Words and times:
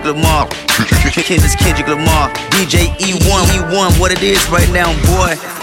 Kendrick 0.00 0.16
Lamar. 0.16 0.48
Kid 1.12 1.44
is 1.44 1.54
Kendrick 1.56 1.88
Lamar. 1.88 2.30
DJ 2.50 2.86
E1, 2.96 3.44
E1, 3.44 4.00
what 4.00 4.10
it 4.12 4.22
is 4.22 4.48
right 4.48 4.70
now, 4.72 4.92
boy. 5.06 5.59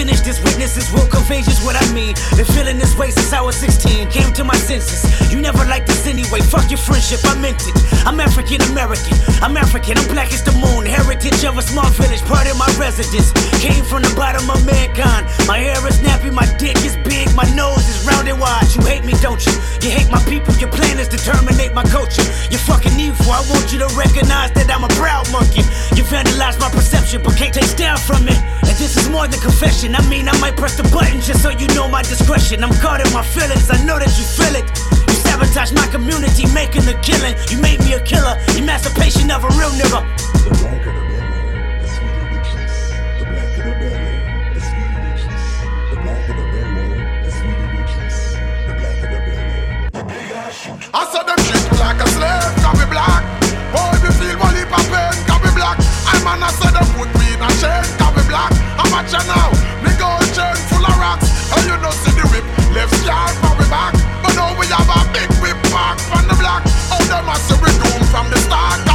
finish 0.00 0.20
this, 0.20 0.42
witnesses 0.42 0.90
will 0.92 1.06
convey 1.08 1.42
just 1.42 1.62
what 1.62 1.76
I 1.76 1.84
mean. 1.92 2.14
The 2.40 2.44
feeling 2.56 2.78
this 2.78 2.96
way 2.96 3.10
since 3.30 3.38
I 3.38 3.42
was 3.42 3.56
16, 3.56 4.10
came 4.10 4.32
to 4.32 4.42
my 4.42 4.56
senses. 4.56 5.06
You 5.30 5.40
never 5.40 5.64
liked 5.66 5.86
this 5.86 6.06
anyway, 6.06 6.40
fuck 6.40 6.68
your 6.68 6.82
friendship, 6.82 7.20
I 7.24 7.38
meant 7.38 7.62
it. 7.62 7.76
I'm 8.04 8.18
African 8.18 8.60
American, 8.72 9.14
I'm 9.38 9.56
African, 9.56 9.98
I'm 9.98 10.08
black 10.10 10.32
as 10.32 10.42
the 10.42 10.50
moon. 10.58 10.84
Heritage 10.86 11.44
of 11.44 11.56
a 11.56 11.62
small 11.62 11.86
village, 11.94 12.22
part 12.22 12.50
of 12.50 12.58
my 12.58 12.66
residence. 12.74 13.30
Came 13.62 13.84
from 13.84 14.02
the 14.02 14.12
bottom 14.16 14.50
of 14.50 14.58
mankind. 14.66 15.30
My 15.46 15.58
hair 15.58 15.78
is 15.86 15.98
nappy, 16.02 16.34
my 16.34 16.46
dick 16.58 16.74
is 16.82 16.96
big, 17.06 17.30
my 17.36 17.46
nose 17.54 17.86
is 17.86 18.02
round 18.02 18.26
and 18.26 18.40
wide. 18.40 18.66
You 18.74 18.82
hate 18.82 19.04
me, 19.04 19.14
don't 19.22 19.38
you? 19.46 19.54
You 19.86 19.90
hate 19.94 20.10
my 20.10 20.22
people, 20.26 20.54
your 20.58 20.72
plan 20.72 20.98
is 20.98 21.06
to 21.14 21.18
terminate 21.18 21.72
my 21.72 21.84
culture. 21.84 22.26
You're 22.50 22.66
fucking 22.66 22.98
evil, 22.98 23.30
I 23.30 23.46
want 23.46 23.70
you 23.70 23.78
to 23.78 23.90
recognize 23.94 24.50
that 24.58 24.66
I'm 24.74 24.82
a 24.82 24.92
proud 24.98 25.30
monkey. 25.30 25.62
You 25.94 26.02
vandalized 26.02 26.58
my 26.58 26.70
perception, 26.70 27.22
but 27.22 27.38
can't 27.38 27.54
take 27.54 27.76
down 27.76 27.98
from 27.98 28.26
it. 28.26 28.38
And 28.66 28.74
this 28.74 28.96
is 28.98 29.06
more 29.08 29.28
than 29.28 29.38
confession, 29.38 29.94
I 29.94 30.02
mean, 30.10 30.26
I 30.26 30.34
might 30.40 30.56
press 30.56 30.74
the 30.74 30.82
button 30.90 31.20
just 31.22 31.46
so 31.46 31.50
you 31.50 31.68
know 31.78 31.86
my 31.86 32.02
discretion. 32.02 32.64
I'm 32.64 32.74
guarding 32.82 33.12
my 33.12 33.19
my 33.20 33.26
feelings, 33.26 33.68
I 33.68 33.76
know 33.84 33.98
that 34.00 34.08
you 34.16 34.24
feel 34.24 34.56
it. 34.56 34.64
You 35.04 35.16
sabotage 35.20 35.76
my 35.76 35.84
community, 35.92 36.48
making 36.56 36.88
a 36.88 36.96
killing. 37.04 37.36
You 37.52 37.60
made 37.60 37.76
me 37.84 37.92
a 37.92 38.00
killer, 38.00 38.40
emancipation 38.56 39.28
of 39.28 39.44
a 39.44 39.50
real 39.60 39.68
nigga. 39.76 40.00
The 40.40 40.48
black 40.56 40.80
of 40.88 40.96
the 40.96 41.04
belly, 41.04 41.84
the 41.84 41.88
sweet 41.92 42.16
of 42.16 42.32
the 42.32 42.40
cheeks. 42.48 42.96
The 43.20 43.28
black 43.28 43.60
of 43.60 43.68
the 43.68 43.76
belly, 43.76 44.24
the 44.56 44.60
the. 44.64 45.36
The 45.92 46.00
black 46.00 46.32
of 46.32 46.36
the 46.40 46.48
belly, 46.48 46.96
the 47.20 47.32
the. 47.92 48.24
The 48.64 48.72
black 48.80 49.04
of 49.04 49.12
the 49.12 49.20
belly. 49.20 49.92
I 50.96 51.02
saw 51.12 51.20
them 51.20 51.36
shit 51.44 51.68
like 51.76 52.00
a 52.00 52.08
slave, 52.16 52.56
copy 52.64 52.88
black. 52.88 53.20
Boy, 53.68 54.00
if 54.00 54.08
you 54.08 54.12
feel 54.16 54.36
my 54.40 54.48
heap 54.56 54.72
of 54.72 54.80
pain, 54.88 55.12
copy 55.28 55.52
black. 55.52 55.76
I'm 56.08 56.24
an 56.24 56.40
I 56.40 56.48
said 56.56 56.72
them 56.72 56.88
put 56.96 57.12
me 57.20 57.36
in 57.36 57.44
a 57.44 57.52
chain, 57.60 57.84
copy 58.00 58.24
black. 58.32 58.48
I'm 58.80 58.88
a 58.96 59.04
channel, 59.04 59.52
gold 60.00 60.24
chain 60.32 60.56
full 60.72 60.88
of 60.88 60.96
rocks. 60.96 61.28
And 61.52 61.68
you 61.68 61.76
know 61.84 61.92
see 62.00 62.16
the 62.16 62.24
Left 62.74 63.04
yard 63.04 63.34
for 63.42 63.56
we 63.58 63.68
back, 63.68 63.94
but 64.22 64.34
now 64.36 64.56
we 64.58 64.66
have 64.66 64.88
a 64.88 65.12
big 65.12 65.28
whip 65.42 65.60
back 65.74 65.98
from 65.98 66.28
the 66.28 66.34
block. 66.38 66.62
All 66.92 67.04
them 67.06 67.26
must 67.26 67.50
be 67.50 67.70
doomed 67.82 68.08
from 68.08 68.30
the 68.30 68.38
start. 68.38 68.89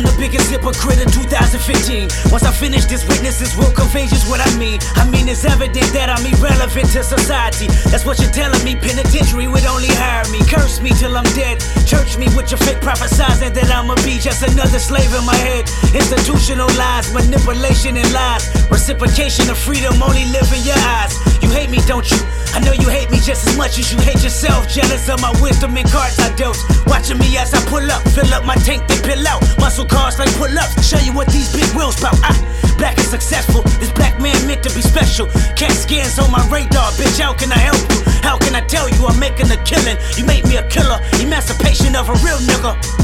I'm 0.00 0.08
the 0.08 0.16
biggest 0.16 0.48
hypocrite 0.48 0.96
in 0.96 1.12
2015. 1.12 2.32
Once 2.32 2.48
I 2.48 2.52
finish 2.56 2.88
this, 2.88 3.04
witnesses 3.04 3.52
will 3.52 3.68
convey 3.68 4.08
just 4.08 4.32
what 4.32 4.40
I 4.40 4.48
mean. 4.56 4.80
I 4.96 5.04
mean, 5.04 5.28
it's 5.28 5.44
evident 5.44 5.92
that 5.92 6.08
I'm 6.08 6.24
irrelevant 6.24 6.88
to 6.96 7.04
society. 7.04 7.68
That's 7.92 8.08
what 8.08 8.16
you're 8.16 8.32
telling 8.32 8.64
me. 8.64 8.80
Penitentiary 8.80 9.44
would 9.44 9.68
only 9.68 9.92
hire 9.92 10.24
me. 10.32 10.40
Curse 10.48 10.80
me 10.80 10.88
till 10.96 11.12
I'm 11.20 11.28
dead. 11.36 11.60
Church 11.84 12.16
me 12.16 12.32
with 12.32 12.48
your 12.48 12.56
fake 12.64 12.80
prophesizing 12.80 13.52
that 13.52 13.68
I'ma 13.68 13.92
be 14.00 14.16
just 14.16 14.40
another 14.40 14.80
slave 14.80 15.12
in 15.12 15.20
my 15.28 15.36
head. 15.36 15.68
Institutional 15.92 16.72
lies, 16.80 17.12
manipulation 17.12 18.00
and 18.00 18.08
lies. 18.08 18.48
Reciprocation 18.72 19.52
of 19.52 19.58
freedom 19.60 20.00
only 20.00 20.24
live 20.32 20.48
in 20.56 20.64
your 20.64 20.80
eyes. 20.96 21.12
You 21.44 21.52
hate 21.52 21.68
me, 21.68 21.84
don't 21.84 22.08
you? 22.08 22.39
I 22.52 22.60
know 22.60 22.72
you 22.72 22.88
hate 22.88 23.10
me 23.10 23.18
just 23.18 23.46
as 23.46 23.56
much 23.56 23.78
as 23.78 23.92
you 23.92 23.98
hate 24.00 24.22
yourself. 24.22 24.68
Jealous 24.68 25.08
of 25.08 25.20
my 25.20 25.30
wisdom 25.40 25.76
and 25.76 25.88
cards 25.90 26.18
I 26.18 26.34
dealt. 26.34 26.58
Watching 26.86 27.18
me 27.18 27.36
as 27.38 27.54
I 27.54 27.60
pull 27.66 27.84
up, 27.90 28.02
fill 28.10 28.32
up 28.34 28.44
my 28.44 28.56
tank, 28.56 28.86
they 28.88 28.98
pill 29.00 29.26
out. 29.26 29.42
Muscle 29.58 29.84
cars 29.84 30.18
like 30.18 30.32
pull 30.34 30.50
ups, 30.58 30.86
show 30.86 30.98
you 30.98 31.12
what 31.12 31.28
these 31.28 31.52
big 31.52 31.68
wheels 31.74 32.00
bout. 32.00 32.14
I, 32.22 32.34
ah, 32.34 32.74
black 32.78 32.98
and 32.98 33.06
successful, 33.06 33.62
this 33.78 33.92
black 33.92 34.20
man 34.20 34.34
meant 34.46 34.62
to 34.64 34.74
be 34.74 34.82
special. 34.82 35.26
Cat 35.56 35.72
scans 35.72 36.18
on 36.18 36.30
my 36.30 36.42
radar, 36.50 36.90
bitch, 36.98 37.20
how 37.20 37.32
can 37.34 37.52
I 37.52 37.58
help 37.58 37.80
you? 37.90 38.00
How 38.22 38.36
can 38.38 38.54
I 38.54 38.60
tell 38.66 38.88
you 38.88 39.06
I'm 39.06 39.18
making 39.18 39.50
a 39.50 39.58
killing? 39.64 39.96
You 40.16 40.24
made 40.24 40.44
me 40.46 40.56
a 40.56 40.66
killer, 40.68 41.00
emancipation 41.20 41.94
of 41.94 42.08
a 42.08 42.14
real 42.24 42.38
nigga. 42.38 42.99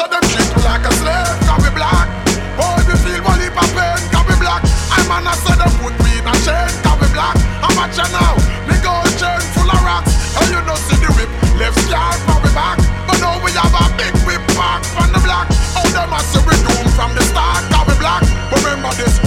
so 0.00 0.08
them 0.08 0.24
treat 0.32 0.48
me 0.56 0.62
like 0.64 0.80
a 0.88 0.92
slave, 0.96 1.36
cause 1.44 1.60
be 1.60 1.70
black. 1.76 2.08
Boy, 2.56 2.80
we 2.88 2.96
feel 3.04 3.20
one 3.20 3.36
heap 3.36 3.52
of 3.52 3.68
pain, 3.76 4.00
cause 4.08 4.24
be 4.24 4.36
black. 4.40 4.64
I'm 4.96 5.12
an 5.12 5.28
so 5.36 5.52
them 5.52 5.68
put 5.76 5.92
me 6.00 6.16
in 6.16 6.24
a 6.24 6.32
chain, 6.40 6.72
cause 6.80 6.96
be 7.04 7.08
black. 7.12 7.36
I'm 7.60 7.76
a 7.76 7.84
channel, 7.92 8.32
me 8.64 8.80
gold 8.80 9.12
chain 9.20 9.44
full 9.52 9.68
of 9.68 9.80
rocks. 9.84 10.08
And 10.40 10.48
you 10.56 10.60
know 10.64 10.78
see 10.88 10.96
the 11.04 11.12
whip, 11.20 11.28
left 11.60 11.76
side 11.92 12.16
from 12.24 12.40
we 12.40 12.48
back. 12.56 12.80
But 13.04 13.20
now 13.20 13.36
we 13.44 13.52
have 13.60 13.76
a 13.76 13.84
big 14.00 14.16
whip 14.24 14.40
back 14.56 14.80
from 14.88 15.12
the 15.12 15.20
black. 15.20 15.52
Oh, 15.76 15.84
them 15.92 16.16
a 16.16 16.20
see 16.32 16.40
we 16.48 16.56
doom 16.64 16.86
from 16.96 17.12
the 17.12 17.24
start, 17.28 17.60
cause 17.68 17.84
be 17.84 17.94
black. 18.00 18.24
Remember 18.56 18.88
this, 18.96 19.20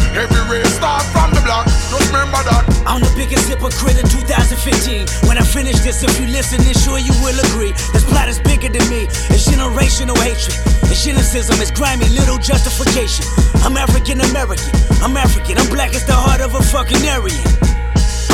I'm 2.94 3.02
the 3.02 3.12
biggest 3.18 3.50
hypocrite 3.50 3.98
in 3.98 4.06
2015. 4.06 5.26
When 5.28 5.40
I 5.40 5.42
finish 5.42 5.80
this, 5.80 6.04
if 6.04 6.14
you 6.22 6.28
listen, 6.28 6.62
then 6.62 6.76
sure 6.76 7.00
you 7.00 7.12
will 7.26 7.34
agree. 7.50 7.72
This 7.90 8.06
plot 8.06 8.30
is 8.30 8.38
bigger 8.38 8.70
than 8.70 8.88
me. 8.88 9.10
It's 9.34 9.50
generational 9.50 10.14
hatred. 10.22 10.54
It's 10.94 11.02
cynicism. 11.02 11.60
It's 11.60 11.72
grimy 11.72 12.08
little 12.10 12.38
justification. 12.38 13.26
I'm 13.66 13.78
African 13.78 14.22
American. 14.22 14.70
I'm 15.02 15.18
African. 15.18 15.58
I'm 15.58 15.70
black 15.74 15.96
as 15.96 16.06
the 16.06 16.14
heart 16.14 16.42
of 16.42 16.54
a 16.54 16.62
fucking 16.62 17.02
Aryan. 17.10 17.83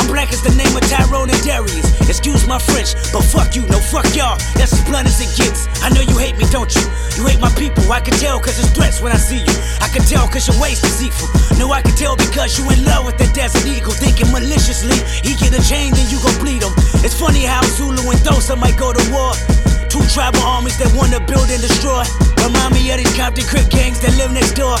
I'm 0.00 0.08
black 0.08 0.32
as 0.32 0.40
the 0.40 0.56
name 0.56 0.72
of 0.72 0.80
Tyrone 0.88 1.28
and 1.28 1.42
Darius. 1.44 1.84
Excuse 2.08 2.48
my 2.48 2.56
French, 2.56 2.96
but 3.12 3.20
fuck 3.20 3.52
you, 3.52 3.68
no 3.68 3.76
fuck 3.76 4.08
y'all. 4.16 4.40
That's 4.56 4.72
as 4.72 4.80
blunt 4.88 5.04
as 5.04 5.20
it 5.20 5.28
gets. 5.36 5.68
I 5.84 5.92
know 5.92 6.00
you 6.00 6.16
hate 6.16 6.40
me, 6.40 6.48
don't 6.48 6.72
you? 6.72 6.80
You 7.20 7.28
hate 7.28 7.36
my 7.38 7.52
people, 7.52 7.84
I 7.92 8.00
can 8.00 8.16
tell 8.16 8.40
cause 8.40 8.56
it's 8.56 8.72
threats 8.72 9.04
when 9.04 9.12
I 9.12 9.20
see 9.20 9.44
you. 9.44 9.56
I 9.84 9.92
can 9.92 10.00
tell 10.00 10.24
cause 10.24 10.48
your 10.48 10.56
waist 10.56 10.88
is 10.88 11.04
equal. 11.04 11.28
No, 11.60 11.68
I 11.76 11.84
can 11.84 11.92
tell 12.00 12.16
because 12.16 12.56
you 12.56 12.64
in 12.72 12.80
love 12.88 13.04
with 13.04 13.20
that 13.20 13.36
desert 13.36 13.68
eagle, 13.68 13.92
thinking 13.92 14.32
maliciously. 14.32 14.96
He 15.20 15.36
get 15.36 15.52
a 15.52 15.60
chain, 15.60 15.92
and 15.92 16.08
you 16.08 16.16
gon' 16.24 16.40
bleed 16.40 16.64
him. 16.64 16.72
It's 17.04 17.14
funny 17.14 17.44
how 17.44 17.60
Zulu 17.76 18.00
and 18.00 18.20
Xhosa 18.24 18.56
might 18.56 18.80
go 18.80 18.96
to 18.96 19.04
war. 19.12 19.36
Two 19.92 20.00
tribal 20.08 20.40
armies 20.48 20.80
that 20.80 20.88
wanna 20.96 21.20
build 21.20 21.52
and 21.52 21.60
destroy. 21.60 22.08
Remind 22.40 22.72
me 22.72 22.88
of 22.88 23.04
these 23.04 23.12
Compton 23.20 23.44
Crip 23.44 23.68
gangs 23.68 24.00
that 24.00 24.16
live 24.16 24.32
next 24.32 24.56
door. 24.56 24.80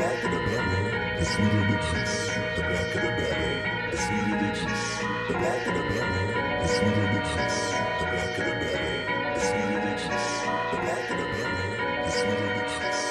black 0.00 0.24
of 0.24 0.30
the 0.30 0.38
berry 0.38 1.20
is 1.20 1.28
really 1.36 1.64
the 1.68 1.76
juice. 1.76 2.16
The 2.56 2.62
black 2.62 2.94
of 2.94 3.02
the 3.04 3.12
berry 3.20 3.52
is 3.92 4.02
really 4.08 4.32
the 4.40 4.48
juice. 4.56 4.88
The 5.28 5.34
black 5.36 5.66
of 5.66 5.74
the 5.74 5.82
berry 5.92 6.24
is 6.64 6.74
really 6.80 7.06
the 7.12 7.20
juice. 7.28 7.60
The 8.00 8.06
black 8.08 8.32
of 8.38 8.44
the 8.48 8.54
berry 8.64 8.96
is 9.36 9.44
really 9.52 9.80
the 9.84 9.92
juice. 10.00 10.30
The 10.72 10.78
black 10.80 11.04
of 11.10 11.16
the 11.20 11.26
berry 11.36 11.68
is 12.08 12.16
really 12.24 12.48
the 12.56 12.64
juice. 12.72 13.02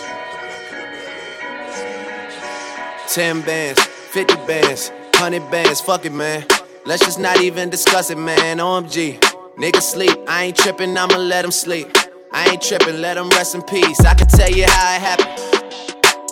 Ten 3.14 3.36
bands, 3.42 3.80
fifty 3.84 4.36
bands, 4.48 4.92
hundred 5.14 5.46
bands, 5.52 5.82
fuck 5.82 6.06
it, 6.06 6.14
man. 6.14 6.44
Let's 6.88 7.06
just 7.06 7.20
not 7.20 7.40
even 7.42 7.70
discuss 7.70 8.10
it, 8.10 8.18
man. 8.18 8.58
OMG. 8.58 9.20
nigga 9.60 9.82
sleep, 9.82 10.18
I 10.28 10.46
ain't 10.46 10.58
trippin', 10.58 10.98
I'ma 10.98 11.18
let 11.18 11.44
them 11.44 11.52
sleep. 11.52 11.96
I 12.32 12.50
ain't 12.50 12.64
trippin', 12.64 13.00
let 13.00 13.14
them 13.14 13.30
rest 13.30 13.54
in 13.54 13.62
peace. 13.62 14.00
I 14.00 14.16
can 14.16 14.28
tell 14.28 14.50
you 14.50 14.66
how 14.66 14.96
it 14.96 15.02
happened. 15.02 15.49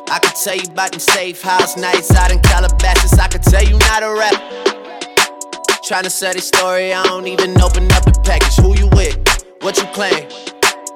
I 0.10 0.20
can 0.20 0.34
tell 0.42 0.56
you 0.56 0.64
about 0.72 0.92
them 0.92 1.00
safe 1.02 1.42
house 1.42 1.76
nights 1.76 2.16
out 2.16 2.32
in 2.32 2.40
Calabasas. 2.40 3.20
I 3.20 3.28
can 3.28 3.42
tell 3.42 3.64
you 3.64 3.78
not 3.78 4.04
a 4.04 4.14
rap. 4.14 4.34
Tryna 5.84 6.12
sell 6.12 6.34
this 6.34 6.48
story, 6.48 6.94
I 6.94 7.04
don't 7.04 7.28
even 7.28 7.60
open 7.62 7.92
up 7.92 8.06
the 8.06 8.20
package. 8.24 8.56
Who 8.58 8.78
you 8.78 8.88
with? 8.96 9.18
What 9.62 9.78
you 9.78 9.86
claim? 9.94 10.28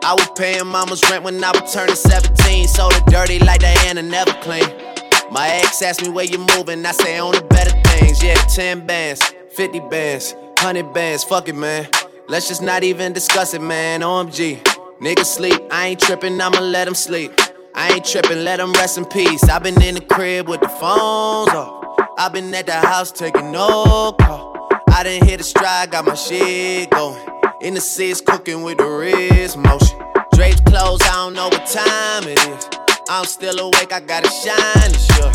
I 0.04 0.14
was 0.14 0.30
paying 0.38 0.66
mama's 0.66 1.04
rent 1.10 1.24
when 1.24 1.44
I 1.44 1.52
was 1.52 1.74
turning 1.74 1.96
17. 1.96 2.68
Sold 2.68 2.94
it 2.94 3.06
dirty 3.08 3.40
like 3.40 3.60
Diana, 3.60 4.02
never 4.02 4.32
clean. 4.42 4.68
My 5.30 5.48
ex 5.48 5.82
asked 5.82 6.02
me 6.02 6.10
where 6.10 6.26
you 6.26 6.38
moving, 6.56 6.86
I 6.86 6.92
say 6.92 7.20
on 7.20 7.34
the 7.34 7.42
better 7.42 7.72
things. 7.90 8.24
Yeah, 8.24 8.36
10 8.36 8.86
bands, 8.86 9.22
50 9.52 9.80
bands, 9.90 10.34
100 10.34 10.94
bands, 10.94 11.24
fuck 11.24 11.50
it, 11.50 11.56
man. 11.56 11.88
Let's 12.28 12.48
just 12.48 12.62
not 12.62 12.84
even 12.84 13.12
discuss 13.12 13.54
it, 13.54 13.62
man. 13.62 14.02
OMG. 14.02 14.62
Niggas 15.00 15.26
sleep, 15.26 15.60
I 15.72 15.88
ain't 15.88 16.00
trippin', 16.00 16.40
I'ma 16.40 16.60
let 16.60 16.86
them 16.86 16.96
sleep. 16.96 17.32
I 17.74 17.94
ain't 17.94 18.06
trippin', 18.06 18.44
let 18.44 18.58
them 18.58 18.74
rest 18.74 18.98
in 18.98 19.06
peace. 19.06 19.44
i 19.44 19.58
been 19.60 19.82
in 19.82 19.96
the 19.96 20.02
crib 20.02 20.48
with 20.50 20.60
the 20.62 20.68
phones 20.68 21.50
off. 21.50 22.00
i 22.18 22.30
been 22.30 22.54
at 22.54 22.66
the 22.66 22.74
house 22.74 23.12
taking 23.12 23.52
no 23.52 24.14
call. 24.20 24.70
I 24.90 25.04
didn't 25.04 25.28
hit 25.28 25.40
a 25.40 25.44
stride, 25.44 25.92
got 25.92 26.06
my 26.06 26.16
shit 26.16 26.90
going. 26.90 27.20
In 27.62 27.74
the 27.74 27.82
seats, 27.82 28.20
cooking 28.20 28.64
with 28.64 28.78
the 28.78 28.86
wrist 28.86 29.58
motion. 29.58 29.98
Drapes 30.34 30.60
closed, 30.62 31.04
I 31.04 31.14
don't 31.14 31.34
know 31.34 31.48
what 31.48 31.66
time 31.66 32.24
it 32.28 32.40
is. 32.40 32.70
I'm 33.10 33.26
still 33.26 33.58
awake, 33.60 33.94
I 33.94 34.02
gotta 34.02 34.30
shine, 34.30 34.94
sure. 35.16 35.32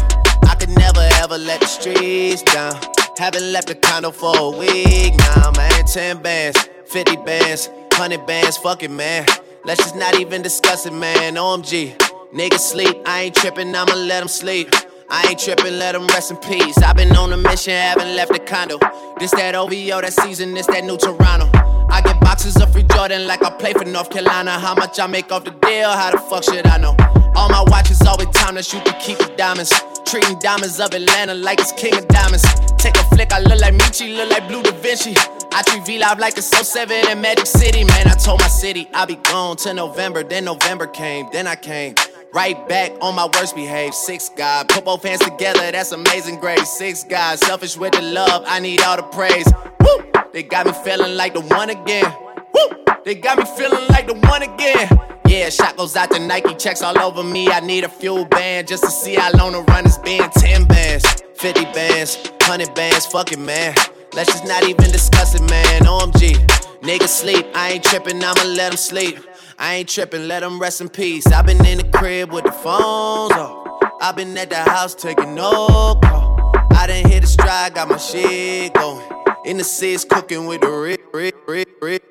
I 0.49 0.57
could 0.59 0.71
never 0.71 1.01
ever 1.23 1.39
let 1.39 1.61
the 1.61 1.67
streets 1.67 2.43
down. 2.43 2.79
Haven't 3.17 3.51
left 3.51 3.69
the 3.69 3.75
condo 3.77 4.11
for 4.11 4.37
a 4.37 4.51
week 4.51 5.15
now, 5.17 5.53
man. 5.57 5.85
10 5.87 6.23
bands, 6.23 6.69
50 6.87 7.17
bands, 7.25 7.69
100 7.93 8.27
bands, 8.27 8.59
fuck 8.59 8.83
it, 8.83 8.91
man. 8.91 9.27
Let's 9.65 9.83
just 9.83 9.97
not 9.97 10.21
even 10.21 10.43
discuss 10.43 10.85
it, 10.85 10.93
man. 10.93 11.35
OMG. 11.37 12.16
Niggas 12.37 12.59
sleep, 12.59 12.99
I 13.07 13.23
ain't 13.23 13.35
trippin', 13.35 13.75
I'ma 13.75 13.95
let 13.95 14.21
them 14.21 14.29
sleep. 14.29 14.69
I 15.09 15.29
ain't 15.29 15.39
trippin', 15.39 15.79
let 15.79 15.93
them 15.93 16.07
rest 16.09 16.31
in 16.31 16.37
peace. 16.37 16.77
i 16.83 16.93
been 16.93 17.17
on 17.17 17.33
a 17.33 17.37
mission, 17.39 17.73
haven't 17.73 18.15
left 18.15 18.31
the 18.31 18.39
condo. 18.39 18.79
This 19.19 19.31
that 19.31 19.55
OVO, 19.55 20.03
that 20.03 20.13
season, 20.13 20.53
this 20.53 20.67
that 20.67 20.85
new 20.85 20.99
Toronto. 20.99 21.49
I 21.89 22.03
get 22.03 22.21
boxes 22.21 22.61
of 22.61 22.71
free 22.75 22.83
Jordan 22.83 23.27
like 23.27 23.43
I 23.43 23.49
play 23.57 23.73
for 23.73 23.87
North 23.87 24.11
Carolina. 24.11 24.51
How 24.51 24.75
much 24.75 25.01
I 25.01 25.07
make 25.07 25.33
off 25.33 25.45
the 25.45 25.51
deal? 25.51 25.89
How 25.89 26.11
the 26.11 26.19
fuck 26.19 26.45
should 26.45 26.67
I 26.67 26.77
know? 26.77 26.95
All 27.35 27.49
my 27.49 27.65
watches 27.69 28.03
always 28.03 28.29
time 28.29 28.57
to 28.57 28.63
shoot 28.63 28.85
to 28.85 28.93
keep 29.01 29.17
the 29.17 29.33
diamonds. 29.39 29.73
Treating 30.05 30.39
diamonds 30.39 30.79
of 30.79 30.93
Atlanta 30.93 31.33
like 31.33 31.59
it's 31.59 31.73
king 31.73 31.97
of 31.97 32.07
diamonds. 32.09 32.45
Take 32.77 32.99
a 32.99 33.05
flick, 33.05 33.33
I 33.33 33.41
look 33.41 33.63
like 33.63 33.73
Michi, 33.73 34.15
look 34.15 34.29
like 34.29 34.47
Bleu 34.47 34.63
DaVinci. 34.63 35.17
I 35.55 35.63
treat 35.63 35.87
V 35.87 35.99
Live 35.99 36.19
like 36.19 36.37
it's 36.37 36.49
so 36.49 36.63
7 36.63 37.09
in 37.09 37.19
Magic 37.19 37.47
City. 37.47 37.83
Man, 37.83 38.09
I 38.09 38.13
told 38.13 38.41
my 38.41 38.49
city 38.49 38.91
I'll 38.93 39.07
be 39.07 39.17
gone 39.17 39.57
till 39.57 39.73
November. 39.73 40.23
Then 40.23 40.45
November 40.45 40.87
came, 40.87 41.31
then 41.33 41.47
I 41.47 41.57
came. 41.57 41.95
Right 42.37 42.69
back 42.69 42.93
on 43.01 43.15
my 43.15 43.27
worst 43.33 43.55
behaved. 43.55 43.95
Six 43.95 44.29
God, 44.29 44.69
put 44.69 44.85
both 44.85 45.03
hands 45.03 45.21
together, 45.21 45.73
that's 45.73 45.93
amazing 45.93 46.39
grace. 46.39 46.69
Six 46.69 47.03
God, 47.03 47.39
selfish 47.39 47.79
with 47.79 47.95
the 47.95 48.03
love, 48.03 48.45
I 48.47 48.61
need 48.61 48.83
all 48.83 48.99
the 48.99 49.05
praise. 49.05 49.51
Woo! 49.81 50.13
They 50.35 50.43
got 50.43 50.67
me 50.67 50.73
feeling 50.85 51.17
like 51.17 51.33
the 51.33 51.41
one 51.41 51.71
again. 51.71 52.05
Woo! 52.53 52.85
They 53.07 53.15
got 53.15 53.39
me 53.39 53.47
feeling 53.57 53.89
like 53.89 54.07
the 54.07 54.13
one 54.29 54.43
again. 54.43 54.87
Yeah, 55.27 55.49
shot 55.49 55.79
goes 55.79 55.97
out 55.97 56.11
to 56.11 56.19
Nike, 56.19 56.55
checks 56.57 56.83
all 56.83 56.99
over 56.99 57.23
me. 57.23 57.49
I 57.49 57.61
need 57.61 57.85
a 57.85 57.89
FuelBand 57.89 58.69
just 58.69 58.85
to 58.85 58.91
see 58.91 59.15
how 59.15 59.33
long 59.33 59.53
the 59.53 59.63
run 59.63 59.85
has 59.85 59.97
been. 59.97 60.29
10 60.29 60.67
bands, 60.67 61.23
50 61.37 61.65
bands, 61.73 62.17
100 62.43 62.75
bands, 62.75 63.07
fuck 63.07 63.33
it, 63.33 63.39
man. 63.39 63.75
Let's 64.13 64.31
just 64.31 64.45
not 64.45 64.63
even 64.69 64.91
discuss 64.91 65.35
it, 65.35 65.49
man. 65.49 65.85
OMG. 65.85 66.35
Niggas 66.83 67.09
sleep, 67.09 67.47
I 67.55 67.71
ain't 67.71 67.85
trippin', 67.85 68.23
I'ma 68.23 68.43
let 68.45 68.73
them 68.73 68.77
sleep. 68.77 69.26
I 69.59 69.77
ain't 69.77 69.89
trippin', 69.89 70.29
let 70.29 70.41
them 70.41 70.59
rest 70.59 70.83
in 70.83 70.91
peace. 70.91 71.27
i 71.29 71.41
been 71.41 71.65
in 71.65 71.79
the 71.79 71.85
crib 71.85 72.31
with 72.31 72.45
the 72.45 72.53
phones 72.53 73.33
off. 73.33 73.67
i 74.03 74.13
been 74.13 74.37
at 74.37 74.51
the 74.51 74.57
house 74.57 74.95
taking 74.95 75.35
no 75.35 75.99
call. 76.05 76.53
I 76.73 76.87
didn't 76.87 77.11
hit 77.11 77.25
a 77.25 77.27
stride, 77.27 77.75
got 77.75 77.89
my 77.89 77.97
shit 77.97 78.75
going. 78.75 79.09
In 79.47 79.57
the 79.57 79.65
seats, 79.65 80.05
cooking 80.05 80.47
with 80.47 80.61
the 80.61 80.71
rip, 80.71 81.01
rip, 81.15 81.35
rip, 81.49 81.69
rip. 81.81 82.03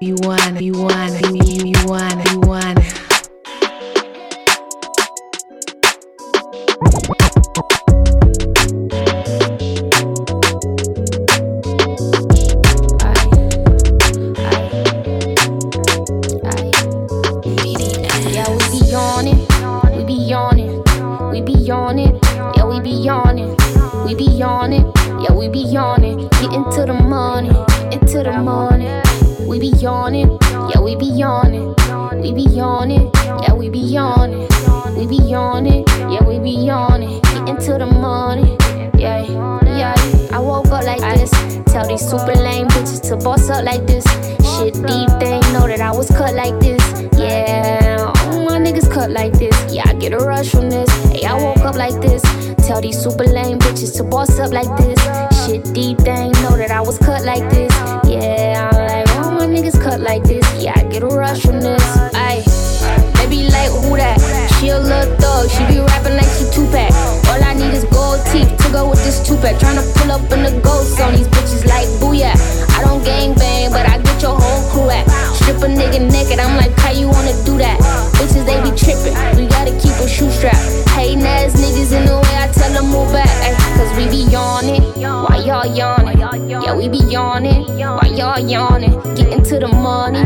You 0.00 0.14
want, 0.20 0.60
you 0.60 0.74
you, 0.74 1.72
you 1.74 1.86
want, 1.86 2.30
you 2.30 2.40
want. 2.40 2.78
Tryna 69.56 69.82
pull 69.96 70.12
up 70.12 70.20
in 70.32 70.42
the 70.42 70.60
ghost 70.60 71.00
on 71.00 71.14
these 71.14 71.28
bitches 71.28 71.64
like 71.66 71.88
booyah. 72.00 72.36
I 72.76 72.82
don't 72.84 73.02
gang 73.04 73.34
bang, 73.34 73.70
but 73.70 73.88
I 73.88 73.98
get 73.98 74.20
your 74.22 74.36
whole 74.38 74.62
crew 74.70 74.90
at. 74.90 75.08
Strip 75.34 75.56
a 75.58 75.66
nigga 75.66 76.00
naked, 76.10 76.38
I'm 76.38 76.56
like, 76.56 76.76
how 76.78 76.92
you 76.92 77.08
wanna 77.08 77.32
do 77.44 77.56
that? 77.58 77.78
Bitches, 78.18 78.44
they 78.44 78.60
be 78.62 78.76
trippin', 78.76 79.14
we 79.36 79.46
gotta 79.48 79.72
keep 79.80 79.96
a 80.04 80.08
shoe 80.08 80.30
strap. 80.30 80.56
Hating 80.92 81.22
ass 81.24 81.54
niggas 81.56 81.92
in 81.96 82.06
the 82.06 82.16
way, 82.16 82.34
I 82.36 82.48
tell 82.52 82.72
them 82.72 82.90
move 82.90 83.12
back. 83.12 83.28
Ay, 83.42 83.54
Cause 83.78 83.96
we 83.96 84.08
be 84.10 84.30
yawning, 84.30 84.82
why 85.00 85.42
y'all 85.46 85.64
yawning? 85.66 86.18
Yeah, 86.50 86.74
we 86.76 86.88
be 86.88 86.98
yawning, 86.98 87.64
why 87.78 88.12
y'all 88.14 88.38
yawning? 88.38 88.92
Getting 89.14 89.42
to 89.44 89.58
the 89.58 89.68
money, 89.68 90.20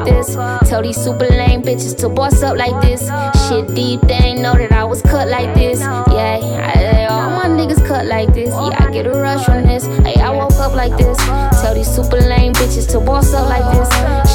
like 0.00 0.14
this. 0.14 0.34
Tell 0.68 0.82
these 0.82 0.96
super 0.96 1.26
lame 1.26 1.62
bitches 1.62 1.96
to 1.98 2.08
boss 2.08 2.42
up 2.42 2.56
like 2.56 2.80
this. 2.82 3.08
Shit 3.48 3.74
deep, 3.74 4.00
they 4.02 4.14
ain't 4.14 4.40
know 4.40 4.54
that 4.54 4.72
I 4.72 4.84
was 4.84 5.02
cut 5.02 5.28
like 5.28 5.54
this. 5.54 5.80
Yeah, 5.80 6.40
I, 6.40 7.06
all 7.06 7.30
my 7.30 7.46
niggas 7.46 7.86
cut 7.86 8.06
like 8.06 8.32
this. 8.32 8.50
Yeah, 8.50 8.76
I 8.78 8.90
get 8.90 9.06
a 9.06 9.10
rush 9.10 9.44
from 9.44 9.66
this. 9.66 9.86
Hey, 10.04 10.20
I 10.20 10.30
woke 10.30 10.54
up 10.54 10.74
like 10.74 10.96
this. 10.96 11.16
Tell 11.60 11.74
these 11.74 11.92
super 11.92 12.16
lame 12.16 12.52
bitches 12.54 12.90
to 12.92 13.00
boss 13.00 13.32
up 13.34 13.48
like 13.48 13.64
this. 13.74 13.88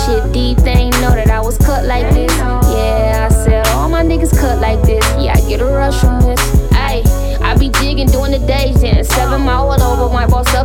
Shit 0.06 0.34
deep, 0.34 0.58
they 0.60 0.72
ain't 0.72 1.02
know 1.02 1.12
that 1.12 1.30
I 1.30 1.42
was 1.42 1.58
cut 1.58 1.86
like 1.86 2.14
this. 2.14 2.36
Yeah, 2.38 3.30
I 3.30 3.34
said 3.34 3.68
all 3.68 3.90
my 3.90 4.04
niggas 4.04 4.38
cut 4.38 4.60
like 4.60 4.82
this. 4.84 5.06
Yeah, 5.18 5.34
I 5.36 5.50
get 5.50 5.62
a 5.62 5.66
rush 5.66 6.00
from 6.00 6.22
this. 6.22 6.40
Ayy, 6.72 7.06
I 7.42 7.58
be 7.58 7.70
jigging, 7.70 8.08
doing 8.08 8.32
the 8.32 8.40
days 8.40 8.82
dance. 8.82 9.10
Seven 9.10 9.42
mile 9.42 9.72
all 9.72 9.82
over, 9.82 10.14
my 10.14 10.28
boss 10.28 10.54
up 10.54 10.65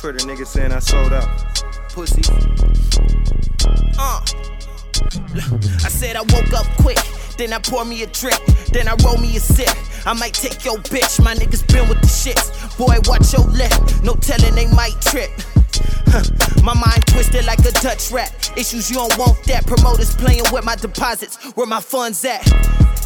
Twitter, 0.00 0.26
niggas 0.26 0.46
saying 0.46 0.72
I 0.72 0.78
sold 0.78 1.12
out. 1.12 1.28
Pussy. 1.92 2.22
Uh. 3.98 4.24
I 5.84 5.88
said 5.90 6.16
I 6.16 6.22
woke 6.22 6.54
up 6.54 6.64
quick, 6.78 6.96
then 7.36 7.52
I 7.52 7.58
pour 7.58 7.84
me 7.84 8.02
a 8.02 8.06
drink, 8.06 8.40
then 8.72 8.88
I 8.88 8.96
roll 9.04 9.18
me 9.18 9.36
a 9.36 9.40
sip. 9.40 9.68
I 10.06 10.14
might 10.14 10.32
take 10.32 10.64
your 10.64 10.78
bitch, 10.78 11.22
my 11.22 11.34
niggas 11.34 11.70
been 11.70 11.86
with 11.86 12.00
the 12.00 12.06
shits. 12.06 12.78
Boy, 12.78 12.96
watch 13.04 13.34
your 13.34 13.44
lip, 13.52 13.72
no 14.02 14.14
telling 14.14 14.54
they 14.54 14.72
might 14.74 14.98
trip. 15.02 15.30
Huh. 16.06 16.24
My 16.62 16.72
mind 16.72 17.06
twisted 17.06 17.44
like 17.44 17.58
a 17.60 17.72
Dutch 17.82 18.10
rat. 18.10 18.52
Issues 18.56 18.88
you 18.90 18.96
don't 18.96 19.16
want 19.18 19.44
that. 19.44 19.66
Promoters 19.66 20.16
playing 20.16 20.44
with 20.50 20.64
my 20.64 20.76
deposits, 20.76 21.36
where 21.56 21.66
my 21.66 21.80
funds 21.80 22.24
at. 22.24 22.40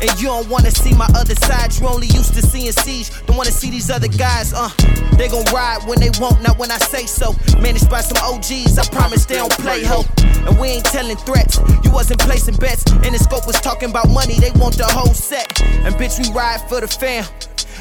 And 0.05 0.21
you 0.21 0.29
don't 0.29 0.51
wanna 0.51 0.71
see 0.71 0.93
my 0.93 1.09
other 1.17 1.35
side. 1.35 1.75
You 1.81 1.89
only 1.89 2.09
used 2.09 2.35
to 2.35 2.43
seeing 2.43 2.73
siege. 2.73 3.09
Don't 3.25 3.39
wanna 3.39 3.51
see 3.51 3.71
these 3.71 3.91
other 3.91 4.09
guys. 4.09 4.53
Uh, 4.53 4.69
they 5.17 5.29
gon' 5.29 5.47
ride 5.47 5.79
when 5.87 5.99
they 5.99 6.11
want, 6.21 6.43
not 6.43 6.59
when 6.59 6.71
I 6.71 6.77
say 6.77 7.07
so. 7.07 7.35
Managed 7.59 7.89
by 7.89 8.03
some 8.03 8.19
OGs. 8.23 8.79
I 8.79 8.85
promise 8.93 9.25
they 9.25 9.37
don't 9.37 9.51
play 9.53 9.83
ho. 9.83 10.05
And 10.47 10.61
we 10.61 10.69
ain't 10.69 10.85
telling 10.85 11.17
threats. 11.17 11.59
You 11.83 11.91
wasn't 11.91 12.21
placing 12.21 12.57
bets. 12.57 12.85
And 12.93 13.15
the 13.15 13.19
scope 13.19 13.47
was 13.47 13.59
talking 13.63 13.89
about 13.89 14.11
money. 14.11 14.35
They 14.35 14.51
want 14.61 14.77
the 14.77 14.85
whole 14.85 15.15
set. 15.15 15.59
And 15.63 15.95
bitch, 15.95 16.21
we 16.21 16.31
ride 16.35 16.61
for 16.69 16.83
the 16.83 16.89
fam. 16.89 17.25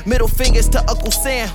Middle 0.05 0.29
fingers 0.29 0.69
to 0.69 0.79
Uncle 0.89 1.11
Sam. 1.11 1.49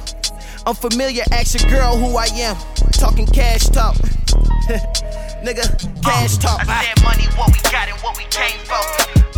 Unfamiliar, 0.68 1.24
ask 1.32 1.58
your 1.58 1.70
girl 1.70 1.96
who 1.96 2.18
I 2.18 2.26
am. 2.44 2.54
Talking 2.92 3.24
cash 3.24 3.72
talk. 3.72 3.96
Nigga, 5.40 5.64
cash 6.04 6.36
talk. 6.36 6.60
I 6.68 6.84
said 6.84 7.02
money, 7.02 7.24
what 7.40 7.48
we 7.48 7.58
got 7.72 7.88
and 7.88 7.96
what 8.04 8.18
we 8.18 8.24
came 8.24 8.60
for. 8.68 8.76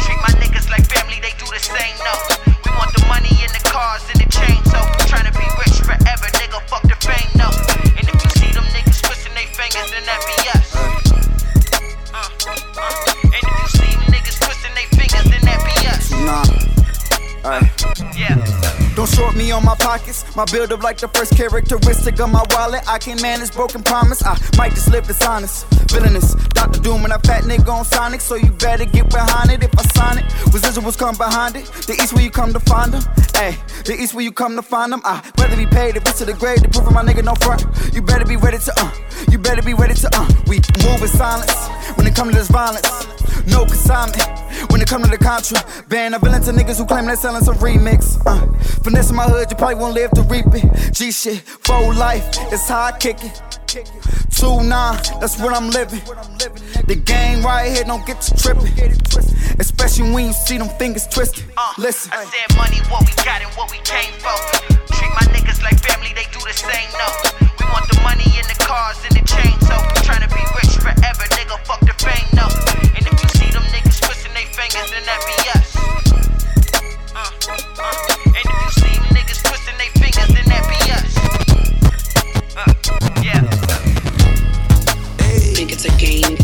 Treat 0.03 0.19
my 0.27 0.35
niggas 0.43 0.69
like 0.71 0.83
family, 0.91 1.23
they 1.23 1.31
do 1.39 1.47
the 1.47 1.63
same, 1.63 1.95
no. 2.03 2.19
We 2.67 2.75
want 2.75 2.91
the 2.99 3.07
money 3.07 3.31
in 3.31 3.51
the 3.55 3.63
cars 3.63 4.03
and 4.11 4.19
the 4.19 4.27
chain, 4.27 4.59
so 4.75 4.83
tryna 5.07 5.31
be 5.31 5.47
rich 5.63 5.79
forever, 5.79 6.27
nigga, 6.35 6.67
fuck 6.67 6.83
the 6.83 6.99
fame, 6.99 7.31
no. 7.39 7.47
And 7.95 8.09
if 8.11 8.19
you 8.25 8.31
see 8.35 8.51
them 8.51 8.67
niggas 8.75 9.01
twisting 9.01 9.35
their 9.35 9.47
fingers, 9.55 9.87
then 9.95 10.03
that 10.11 10.19
be 10.27 10.35
us. 10.51 10.75
Uh, 12.13 13.07
uh. 13.07 13.10
Yeah. 17.43 18.37
Don't 18.95 19.09
short 19.09 19.35
me 19.35 19.51
on 19.51 19.65
my 19.65 19.75
pockets. 19.77 20.25
My 20.37 20.45
build 20.45 20.73
up 20.73 20.83
like 20.83 20.99
the 20.99 21.09
first 21.09 21.37
characteristic 21.37 22.21
of 22.21 22.31
my 22.31 22.45
wallet. 22.51 22.83
I 22.87 22.99
can't 22.99 23.23
manage 23.23 23.53
broken 23.53 23.83
promise. 23.83 24.23
I 24.25 24.39
might 24.57 24.73
just 24.73 24.91
live 24.91 25.07
dishonest. 25.07 25.67
Villainous. 25.91 26.35
Dr. 26.55 26.81
Doom 26.81 27.05
and 27.05 27.13
a 27.13 27.19
fat 27.21 27.45
nigga 27.45 27.69
on 27.73 27.85
Sonic. 27.85 28.21
So 28.21 28.35
you 28.35 28.51
better 28.51 28.85
get 28.85 29.09
behind 29.09 29.51
it 29.51 29.63
if 29.63 29.79
I 29.79 29.83
sign 29.95 30.19
it. 30.19 30.25
Residuals 30.53 30.99
come 30.99 31.17
behind 31.17 31.57
it. 31.57 31.65
The 31.87 31.95
east 31.95 32.13
where 32.13 32.23
you 32.23 32.31
come 32.31 32.53
to 32.53 32.61
find 32.61 32.93
them. 32.93 33.03
Hey, 33.35 33.57
the 33.85 33.97
east 33.99 34.15
where 34.15 34.25
you 34.25 34.33
come 34.33 34.57
to 34.57 34.63
find 34.63 34.93
them. 34.93 35.01
I 35.05 35.23
rather 35.39 35.57
be 35.57 35.67
paid 35.67 35.97
if 35.97 36.03
it's 36.03 36.19
to 36.19 36.25
the 36.25 36.35
grave 36.35 36.63
to 36.63 36.69
prove 36.69 36.93
my 36.93 37.03
nigga 37.03 37.25
no 37.25 37.35
front. 37.37 37.65
You 37.95 38.03
better 38.03 38.27
be 38.27 38.37
ready 38.37 38.59
to 38.59 38.73
uh. 38.77 38.93
You 39.31 39.39
better 39.39 39.63
be 39.63 39.75
ready 39.75 39.95
to 39.95 40.11
uh. 40.13 40.29
We 40.47 40.61
move 40.85 41.03
in 41.03 41.09
silence 41.09 41.69
when 41.97 42.07
it 42.07 42.15
comes 42.15 42.33
to 42.33 42.39
this 42.39 42.49
violence. 42.49 43.20
No 43.51 43.65
consignment. 43.65 44.23
When 44.71 44.81
it 44.81 44.89
come 44.89 45.03
to 45.03 45.09
the 45.09 45.19
contra, 45.19 45.59
ban 45.89 46.15
a 46.15 46.19
villain 46.19 46.43
to 46.43 46.53
niggas 46.53 46.79
who 46.79 46.87
claim 46.87 47.07
they're 47.07 47.17
selling 47.17 47.43
some 47.43 47.57
remix. 47.57 48.21
Uh, 48.27 48.47
finesse 48.83 49.11
in 49.11 49.17
my 49.17 49.25
hood, 49.25 49.51
you 49.51 49.57
probably 49.57 49.77
won't 49.77 49.95
live 49.95 50.11
to 50.13 50.23
reap 50.23 50.47
it. 50.53 50.93
G 50.93 51.11
shit, 51.11 51.41
full 51.41 51.95
life, 51.95 52.25
it's 52.53 52.69
how 52.69 52.85
I 52.85 52.93
kick 52.93 53.19
it. 53.25 53.43
Two 54.31 54.63
nine, 54.63 54.99
that's 55.21 55.39
what 55.39 55.55
I'm 55.55 55.71
living. 55.71 56.01
The 56.87 56.97
game 56.97 57.43
right 57.43 57.71
here, 57.71 57.85
don't 57.85 58.05
get 58.07 58.21
to 58.23 58.35
tripping. 58.37 58.73
Especially 59.59 60.11
when 60.11 60.27
you 60.27 60.33
see 60.33 60.59
them 60.59 60.69
fingers 60.79 61.07
twisted. 61.07 61.45
Uh, 61.57 61.73
Listen. 61.79 62.13
I 62.13 62.25
said 62.25 62.57
money, 62.57 62.79
what 62.91 63.03
we 63.07 63.15
got 63.23 63.43
and 63.43 63.53
what 63.55 63.71
we 63.71 63.79
came 63.85 64.13
for. 64.19 64.35
Treat 64.97 65.13
my 65.15 65.27
niggas 65.35 65.63
like 65.63 65.79
family, 65.81 66.13
they 66.15 66.27
do 66.33 66.41
the 66.41 66.55
same, 66.55 66.91
no. 66.99 67.09
We 67.59 67.65
want 67.71 67.87
the 67.91 68.01
money 68.03 68.27
in 68.39 68.47
the 68.49 68.59
cars 68.65 68.99
and 69.05 69.15
the 69.15 69.25
chain, 69.29 69.55
so 69.67 69.77
tryna 70.03 70.29
be 70.33 70.43
rich 70.57 70.75
forever, 70.81 71.25
nigga, 71.37 71.59
fuck 71.65 71.81
the 71.81 71.95
fame, 72.01 72.27
no. 72.35 72.49
Twisting 74.73 74.87
then 74.93 75.05
that 75.05 75.21
be 75.27 75.35
us. 75.51 75.75
And 78.27 78.37
if 78.37 78.55
you 78.63 78.71
see 78.71 78.95
niggas 79.15 79.43
twisting 79.43 79.79
their 79.79 79.91
fingers, 79.99 80.29
then 80.29 80.47
that 80.47 80.65
be 80.71 80.79
us. 80.93 81.13
Yeah. 83.25 83.43
Think 85.55 85.73
it's 85.73 85.85
a 85.87 85.91
game. 85.99 86.40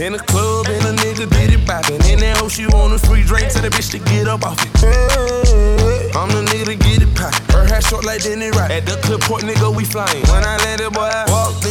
In 0.00 0.14
the 0.14 0.18
club, 0.18 0.64
and 0.66 0.80
a 0.86 0.92
nigga 0.96 1.28
did 1.28 1.52
it 1.52 1.60
boppin'. 1.68 2.00
In 2.08 2.20
that 2.20 2.38
hoe, 2.38 2.48
she 2.48 2.64
want 2.64 2.94
a 2.94 2.98
free 2.98 3.22
drink, 3.22 3.52
tell 3.52 3.60
the 3.60 3.68
bitch 3.68 3.92
to 3.92 3.98
get 4.08 4.26
up 4.28 4.42
off 4.48 4.56
it. 4.56 4.72
I'm 6.16 6.32
the 6.32 6.40
nigga 6.40 6.72
to 6.72 6.76
get 6.76 7.02
it 7.04 7.12
poppin'. 7.14 7.44
Her 7.52 7.68
hair 7.68 7.82
short 7.82 8.06
like 8.06 8.24
Denny 8.24 8.48
Rock. 8.48 8.72
At 8.72 8.88
the 8.88 8.96
clip 9.04 9.20
point, 9.20 9.44
nigga, 9.44 9.68
we 9.68 9.84
flyin'. 9.84 10.24
When 10.32 10.40
I 10.40 10.56
landed, 10.64 10.96
boy, 10.96 11.04
I 11.04 11.28
walked 11.28 11.68
in, 11.68 11.69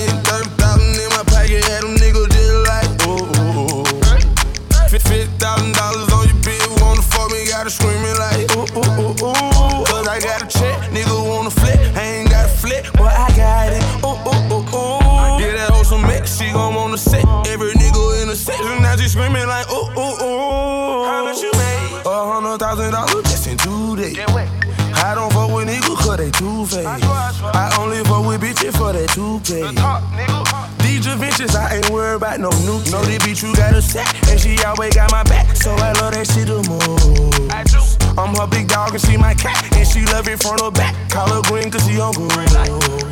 new. 32.70 32.78
Know 32.92 33.02
this 33.04 33.18
bitch, 33.26 33.42
you 33.42 33.56
got 33.56 33.74
a 33.74 33.82
set, 33.82 34.06
and 34.30 34.40
she 34.40 34.58
always 34.64 34.94
got 34.94 35.12
my 35.12 35.24
back. 35.24 35.56
So 35.56 35.72
I 35.74 35.92
love 35.94 36.14
that 36.14 36.28
shit 36.30 36.48
the 36.48 36.62
most. 36.70 37.50
I 37.50 37.64
do. 37.66 37.82
I'm 38.20 38.36
her 38.36 38.48
big 38.48 38.68
dog 38.68 38.92
and 38.92 39.02
she 39.02 39.16
my 39.18 39.34
cat, 39.34 39.64
and 39.76 39.88
she 39.88 40.06
love 40.06 40.28
it 40.28 40.42
front 40.44 40.62
or 40.62 40.72
back. 40.72 40.94
Call 41.10 41.28
her 41.30 41.42
green 41.48 41.72
cause 41.72 41.86
she 41.88 42.00
on 42.00 42.14
green. 42.14 42.52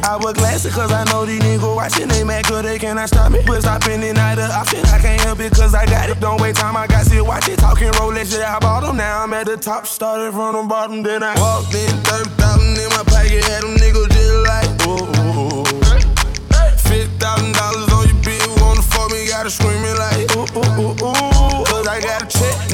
I 0.03 0.17
wear 0.21 0.33
glasses 0.33 0.73
cause 0.73 0.91
I 0.91 1.03
know 1.05 1.25
these 1.25 1.39
niggas 1.41 1.75
watching. 1.75 2.07
They 2.09 2.23
mad 2.23 2.45
cause 2.45 2.63
they 2.63 2.77
cannot 2.77 3.07
stop 3.07 3.31
me. 3.31 3.39
But 3.45 3.61
stopping 3.61 4.03
it 4.03 4.13
not 4.13 4.37
an 4.37 4.51
option. 4.51 4.83
I 4.87 4.99
can't 4.99 5.21
help 5.21 5.39
it 5.39 5.53
cause 5.53 5.73
I 5.73 5.85
got 5.85 6.09
it. 6.09 6.19
Don't 6.19 6.41
wait 6.41 6.55
time, 6.55 6.75
I 6.75 6.87
got 6.87 7.05
to 7.07 7.21
watch 7.21 7.47
it. 7.47 7.57
Talking 7.59 7.91
Rolex, 7.99 8.37
yeah, 8.37 8.55
I 8.55 8.59
bought 8.59 8.81
them. 8.83 8.97
Now 8.97 9.23
I'm 9.23 9.33
at 9.33 9.45
the 9.47 9.57
top. 9.57 9.87
Started 9.87 10.33
from 10.33 10.55
the 10.55 10.63
bottom, 10.63 11.03
then 11.03 11.23
I 11.23 11.33
walked 11.39 11.73
in. 11.73 11.89
30,000 12.03 12.83
in 12.83 12.89
my 12.89 13.03
pocket. 13.07 13.43
Had 13.45 13.63
them 13.63 13.76
fuck 19.50 19.68
me, 19.68 19.77
gotta 19.77 19.80
scream 19.80 19.84
it 19.86 19.98
like, 19.98 20.36
ooh, 20.36 20.46
ooh, 20.58 20.82
ooh, 20.82 21.06
ooh. 21.06 21.63
Cause 21.66 21.88
I 21.88 22.00
got 22.01 22.24
a 22.24 22.27
check. 22.27 22.66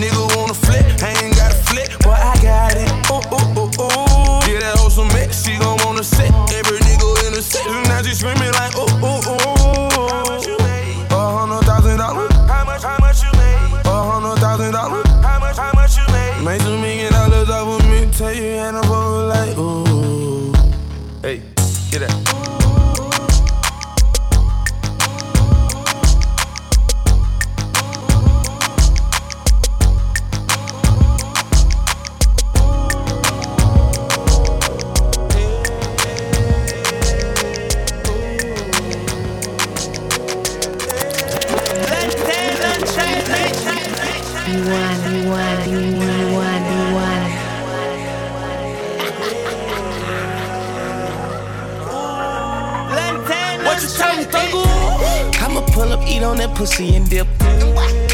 I'ma 55.41 55.61
pull 55.73 55.91
up, 55.91 56.07
eat 56.07 56.23
on 56.23 56.37
that 56.37 56.55
pussy 56.55 56.95
and 56.95 57.09
dip. 57.09 57.27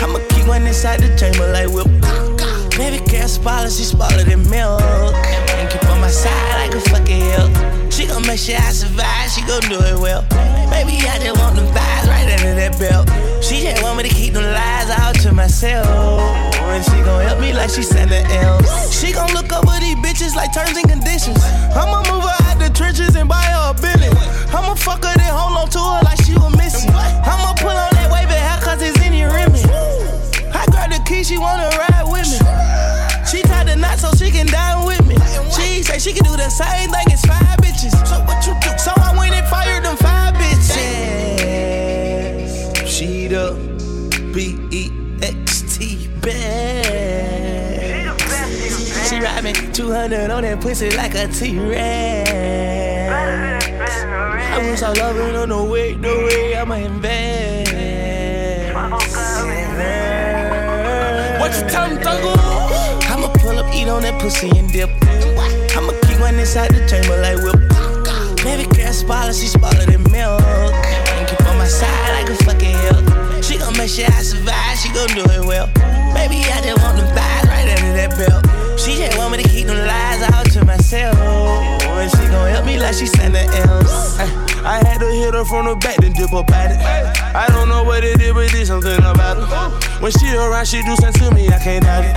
I'ma 0.01 0.19
keep 0.29 0.48
one 0.48 0.65
inside 0.65 1.01
the 1.01 1.15
chamber 1.17 1.51
like 1.51 1.67
whip. 1.67 1.88
Baby 2.77 3.03
girl 3.12 3.27
spoiler, 3.27 3.69
she 3.69 3.84
spoiler 3.84 4.24
than 4.24 4.50
milk. 4.50 4.81
And 4.81 5.69
keep 5.69 5.84
on 5.89 6.00
my 6.00 6.10
side 6.10 6.55
like 6.55 6.74
a 6.74 6.79
fucking 6.89 7.19
hill. 7.19 7.50
She 7.89 8.08
gon' 8.08 8.25
make 8.25 8.39
sure 8.39 8.55
I 8.55 8.72
survive, 8.72 9.29
she 9.29 9.41
gon' 9.41 9.62
do 9.67 9.75
it 9.75 10.00
well. 10.00 10.22
Baby, 10.72 11.03
I 11.03 11.19
just 11.19 11.38
want 11.39 11.58
them 11.58 11.67
thighs 11.74 12.08
right 12.08 12.31
under 12.39 12.55
that 12.55 12.79
belt. 12.79 13.18
She 13.41 13.62
just 13.62 13.81
want 13.81 13.98
me 13.98 14.03
to 14.03 14.13
keep 14.13 14.34
them 14.34 14.43
lies 14.43 14.89
out 14.89 15.15
to 15.22 15.34
myself. 15.34 15.88
And 16.69 16.84
she 16.86 17.01
gon' 17.01 17.24
help 17.25 17.39
me 17.39 17.53
like 17.53 17.69
she 17.69 17.81
Santa 17.84 18.22
else. 18.43 18.93
She 18.93 19.12
gon' 19.12 19.34
look 19.34 19.51
over 19.51 19.79
these 19.79 19.96
bitches 19.98 20.36
like 20.36 20.53
terms 20.53 20.77
and 20.77 20.88
conditions. 20.88 21.41
I'ma 21.74 22.03
move 22.12 22.24
her 22.24 22.38
out 22.46 22.60
the 22.60 22.69
trenches 22.69 23.15
and 23.15 23.27
buy 23.27 23.41
her 23.41 23.72
a 23.72 23.74
billion. 23.74 24.13
I'ma 24.53 24.75
fuck 24.75 25.03
her 25.03 25.13
then 25.17 25.34
hold 25.34 25.58
on 25.58 25.69
to 25.69 25.79
her 25.79 26.01
like 26.05 26.22
she 26.24 26.36
was 26.36 26.55
missing. 26.58 26.91
I'ma 26.93 27.55
pull 27.58 27.74
on 27.74 27.89
that 27.98 28.12
wave 28.12 28.29
hair 28.29 28.60
cause 28.62 28.81
it's 28.81 29.00
in 29.01 29.13
your 29.13 29.34
rim. 29.34 29.50
I 30.53 30.65
grab 30.69 30.91
the 30.91 31.01
key, 31.08 31.24
she 31.24 31.38
wanna 31.38 31.69
ride 31.74 32.05
with 32.05 32.29
me. 32.29 32.38
She 33.25 33.41
tied 33.41 33.67
the 33.67 33.75
knot 33.75 33.98
so 33.98 34.12
she 34.13 34.29
can 34.31 34.46
die 34.48 34.77
with 34.86 35.05
me. 35.08 35.15
She 35.55 35.81
say 35.81 35.98
she 35.98 36.13
can 36.13 36.24
do 36.24 36.38
the 36.38 36.50
same 36.50 36.91
thing 36.91 37.08
as 37.13 37.25
five 37.25 37.49
200 50.10 50.32
on 50.34 50.41
that 50.41 50.60
pussy 50.60 50.89
like 50.98 51.13
a 51.13 51.28
T-Rex. 51.28 52.32
I 54.32 54.72
was 54.72 54.82
all 54.82 54.95
loving 54.95 55.36
on 55.36 55.50
the 55.50 55.63
way, 55.63 55.93
the 55.93 56.08
way 56.08 56.56
I'ma 56.56 56.76
invest. 56.76 57.69
What 61.39 61.54
you 61.54 61.69
tell 61.69 61.89
me, 61.89 61.98
Thugger? 62.02 62.36
I'ma 63.12 63.28
pull 63.38 63.60
up, 63.60 63.72
eat 63.72 63.88
on 63.88 64.02
that 64.02 64.19
pussy 64.19 64.50
and 64.58 64.72
dip. 64.72 64.89
I'ma 65.78 65.93
keep 66.02 66.19
one 66.19 66.39
inside 66.39 66.72
the 66.72 66.82
chamber 66.89 67.22
like 67.22 67.38
whip. 67.45 67.62
Baby 68.43 68.65
girl 68.76 68.91
spoiler, 68.91 69.32
she 69.32 69.45
spoiler 69.45 69.86
than 69.86 70.02
milk. 70.12 70.41
And 70.41 71.28
keep 71.30 71.41
on 71.45 71.56
my 71.60 71.67
side 71.67 72.13
like 72.17 72.30
a 72.32 72.36
fucking 72.45 72.76
hill. 72.82 73.41
She 73.43 73.60
gon' 73.60 73.78
make 73.78 73.91
sure 73.91 74.08
I 74.08 74.24
survive, 74.24 74.76
she 74.80 74.89
gon' 74.89 75.10
do 75.10 75.22
it 75.22 75.45
well. 75.45 75.67
Baby, 76.17 76.41
I 76.50 76.62
just 76.65 76.82
want 76.82 76.98
them 76.98 77.06
thighs 77.13 77.45
right 77.45 77.69
under 77.78 77.93
that 77.93 78.17
belt. 78.17 78.59
She 78.89 78.97
just 78.97 79.19
want 79.19 79.38
me 79.38 79.43
to 79.43 79.47
keep 79.47 79.67
them 79.67 79.78
lies 79.86 80.23
out 80.34 80.49
to 80.49 80.65
myself. 80.65 81.15
And 81.21 82.10
she 82.10 82.25
gon' 82.34 82.49
help 82.49 82.65
me 82.65 82.80
like 82.80 82.95
she 82.95 83.06
Santa 83.06 83.45
else. 83.69 84.17
I 84.17 84.82
had 84.82 84.97
to 84.97 85.06
hit 85.06 85.36
her 85.36 85.45
from 85.45 85.67
the 85.67 85.75
back, 85.75 85.97
then 85.97 86.12
dip 86.12 86.34
up 86.34 86.49
at 86.49 86.71
it. 86.73 86.82
I 87.36 87.45
don't 87.49 87.69
know 87.69 87.84
what 87.84 88.04
it 88.04 88.19
is, 88.19 88.34
but 88.34 88.49
there's 88.52 88.69
something 88.69 88.97
about 88.97 89.38
her. 89.38 90.02
When 90.02 90.12
she 90.12 90.34
around, 90.34 90.65
she 90.65 90.82
do 90.82 90.95
something 90.95 91.30
to 91.30 91.36
me, 91.36 91.49
I 91.49 91.60
can't 91.60 91.86
doubt 91.86 92.04
it. 92.04 92.15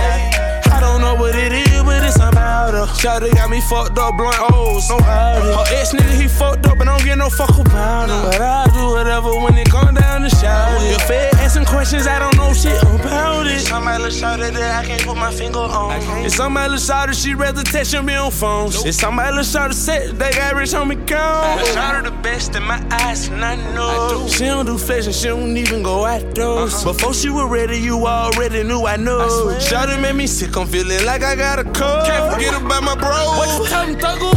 I 0.73 0.79
don't 0.79 1.01
know 1.01 1.13
what 1.13 1.35
it 1.35 1.53
is, 1.53 1.83
but 1.83 2.01
it's 2.01 2.15
about 2.15 2.73
her. 2.73 2.89
Shawty 2.97 3.31
got 3.35 3.51
me 3.51 3.61
fucked 3.61 3.99
up, 3.99 4.17
blunt 4.17 4.35
O's, 4.41 4.89
no 4.89 4.97
howdy. 4.97 5.53
Her 5.53 5.77
ex 5.77 5.93
nigga, 5.93 6.19
he 6.19 6.27
fucked 6.27 6.65
up, 6.65 6.79
and 6.79 6.89
I 6.89 6.97
don't 6.97 7.05
get 7.05 7.17
no 7.19 7.29
fuck 7.29 7.53
about 7.53 8.09
him. 8.09 8.31
But 8.31 8.41
I 8.41 8.65
do 8.73 8.97
whatever 8.97 9.29
when 9.45 9.55
it 9.57 9.69
come 9.69 9.93
down 9.93 10.23
to 10.23 10.29
shout. 10.29 10.81
If 10.81 11.07
it 11.07 11.32
asking 11.43 11.65
questions, 11.65 12.07
I 12.07 12.19
don't 12.19 12.35
know 12.37 12.53
shit 12.53 12.81
about 12.81 13.45
it. 13.47 13.59
Somebody 13.59 14.03
look 14.03 14.13
shawty 14.13 14.51
that 14.53 14.83
I 14.83 14.87
can't 14.87 15.03
put 15.03 15.17
my 15.17 15.31
finger 15.31 15.59
on. 15.59 16.25
It's 16.25 16.35
somebody 16.35 16.71
look 16.71 16.79
shawty, 16.79 17.13
she 17.13 17.33
rather 17.33 17.63
text 17.63 17.93
me 18.01 18.15
on 18.15 18.31
phones. 18.31 18.85
It's 18.85 18.97
somebody 18.97 19.35
look 19.35 19.45
shawty 19.45 19.73
set, 19.73 20.17
they 20.17 20.31
got 20.31 20.55
rich 20.55 20.73
on 20.73 20.87
me 20.87 20.95
count. 20.95 21.59
Shawty 21.75 22.03
the 22.05 22.11
best 22.23 22.55
in 22.55 22.63
my 22.63 22.79
eyes, 22.91 23.27
and 23.27 23.43
I 23.43 23.55
know. 23.75 24.27
She 24.27 24.45
don't 24.45 24.65
do 24.65 24.77
fashion, 24.77 25.11
she 25.11 25.27
don't 25.27 25.57
even 25.57 25.83
go 25.83 26.05
outdoors. 26.05 26.73
Uh-huh. 26.75 26.93
Before 26.93 27.13
she 27.13 27.29
was 27.29 27.49
ready, 27.49 27.77
you 27.77 28.07
already 28.07 28.63
knew 28.63 28.85
I 28.85 28.95
know. 28.95 29.27
Shawty 29.59 30.01
made 30.01 30.15
me 30.15 30.27
sick, 30.27 30.55
I'm 30.55 30.65
feeling 30.67 31.05
like 31.05 31.23
I 31.23 31.35
got 31.35 31.59
a 31.59 31.63
cold. 31.63 32.05
Can't 32.05 32.33
forget 32.33 32.53
about 32.61 32.83
my 32.83 32.95
bro. 32.95 33.09
What 33.37 33.49
you 33.59 33.67
tell 33.67 33.85
me, 33.85 33.95
Thugger? 33.95 34.33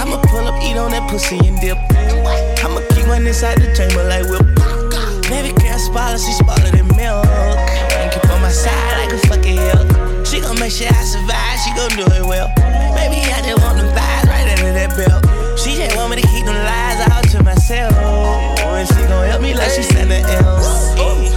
I'ma 0.00 0.20
pull 0.22 0.46
up, 0.48 0.60
eat 0.62 0.76
on 0.76 0.90
that 0.90 1.08
pussy 1.08 1.38
and 1.38 1.60
dip. 1.60 1.78
I'ma 2.64 2.80
keep 2.90 3.06
one 3.06 3.24
inside 3.24 3.58
the 3.58 3.72
chamber 3.76 4.02
like 4.04 4.26
whip. 4.28 4.42
Baby 5.30 5.63
spoiler, 5.78 6.18
she 6.18 6.32
spoiler 6.32 6.70
than 6.70 6.88
milk. 6.96 7.26
And 7.26 8.12
keep 8.12 8.24
on 8.30 8.40
my 8.40 8.50
side 8.50 8.94
like 8.98 9.12
a 9.12 9.20
fucking 9.28 9.58
hill. 9.58 10.24
She 10.24 10.40
gon' 10.40 10.58
make 10.58 10.72
sure 10.72 10.88
I 10.88 11.02
survive, 11.04 11.58
she 11.62 11.70
gon' 11.74 11.94
do 11.96 12.06
it 12.14 12.24
well. 12.26 12.48
Baby, 12.94 13.22
I 13.30 13.42
just 13.42 13.62
want 13.62 13.78
them 13.78 13.90
thighs 13.94 14.26
right 14.26 14.48
under 14.58 14.72
that 14.72 14.96
belt. 14.96 15.22
She 15.58 15.76
just 15.76 15.96
want 15.96 16.10
me 16.10 16.22
to 16.22 16.26
keep 16.28 16.44
them 16.44 16.56
lies 16.56 17.00
out 17.08 17.24
to 17.30 17.42
myself. 17.42 17.94
Oh, 17.98 18.74
and 18.74 18.88
she 18.88 19.00
gon' 19.06 19.28
help 19.28 19.42
me 19.42 19.54
like 19.54 19.70
she 19.70 19.82
Santa 19.82 20.20
else. 20.42 20.94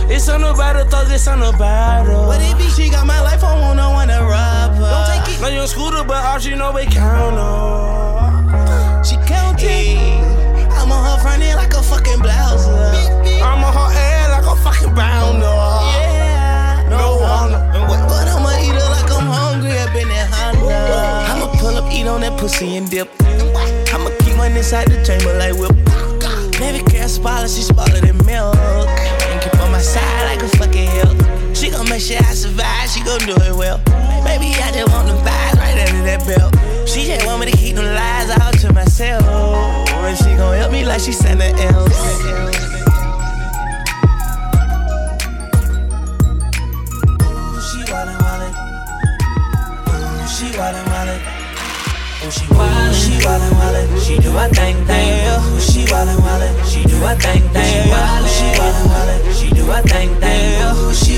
It's 0.09 0.29
on 0.29 0.41
the 0.41 0.49
a 0.49 0.85
thug, 0.85 1.11
it's 1.11 1.27
on 1.27 1.41
the 1.41 1.51
her. 1.51 2.27
What 2.27 2.41
it 2.41 2.57
be? 2.57 2.69
She 2.69 2.89
got 2.89 3.05
my 3.05 3.21
life, 3.21 3.43
I 3.43 3.59
one 3.59 4.07
to 4.07 4.23
rob 4.23 4.75
her. 4.75 4.89
Don't 4.89 5.25
take 5.25 5.35
it. 5.35 5.41
Know 5.41 5.49
you 5.49 5.59
on 5.59 5.67
scooter, 5.67 6.03
but 6.03 6.23
all 6.23 6.39
she 6.39 6.55
know 6.55 6.71
we 6.71 6.85
count 6.85 7.35
her. 7.35 7.76
On 22.17 22.21
that 22.21 22.39
pussy 22.39 22.77
and 22.77 22.89
dip. 22.89 23.09
I'ma 23.93 24.09
keep 24.25 24.35
one 24.37 24.51
inside 24.57 24.89
the 24.89 24.97
chamber 25.05 25.37
like 25.37 25.53
whip. 25.53 25.77
Baby 26.57 26.81
girl 26.89 27.07
spoiler, 27.07 27.47
she 27.47 27.61
spoiler 27.61 28.01
than 28.01 28.17
milk. 28.25 28.57
And 29.29 29.37
keep 29.39 29.53
on 29.61 29.71
my 29.71 29.77
side 29.77 30.25
like 30.25 30.41
a 30.41 30.49
fucking 30.57 30.89
hill. 30.97 31.13
She 31.53 31.69
gon' 31.69 31.87
make 31.89 32.01
sure 32.01 32.17
I 32.17 32.33
survive, 32.33 32.89
she 32.89 33.03
gon' 33.05 33.21
do 33.21 33.37
it 33.37 33.53
well. 33.53 33.77
Baby, 34.25 34.49
I 34.57 34.73
just 34.73 34.89
want 34.89 35.05
them 35.07 35.21
thighs 35.21 35.57
right 35.61 35.77
under 35.77 36.03
that 36.09 36.25
belt. 36.25 36.57
She 36.89 37.05
just 37.05 37.23
want 37.23 37.45
me 37.45 37.51
to 37.51 37.57
keep 37.57 37.75
them 37.75 37.85
lies 37.85 38.33
out 38.41 38.57
to 38.65 38.73
myself. 38.73 39.21
And 39.21 40.17
she 40.17 40.33
gon' 40.33 40.57
help 40.57 40.71
me 40.71 40.85
like 40.85 41.01
she 41.01 41.13
wildin'. 41.13 41.53
Ooh, 49.93 50.27
she 50.33 50.57
wildin'. 50.57 50.86
Ooh, 52.27 52.31
she 52.31 52.45
wildin'. 52.47 52.93
She 52.93 53.11
wildin', 53.23 53.53
wildin'. 53.55 54.05
She 54.05 54.17
do 54.19 54.31
her 54.31 54.49
thing, 54.49 54.75
thing. 54.85 55.27
Ooh, 55.31 55.59
she 55.61 55.85
wildin', 55.87 56.19
wildin'. 56.19 56.65
She 56.67 56.83
do 56.83 56.97
her 57.07 57.15
thing, 57.15 57.41
thing. 57.55 57.87
Wildin', 57.87 58.27
she 58.27 58.47
wildin', 58.59 58.87
wildin'. 58.91 59.33
She 59.39 59.49
do 59.55 59.63
her 59.71 59.81
thing, 59.83 60.09
thing. 60.19 60.61
Ooh, 60.75 60.93
she 60.93 61.15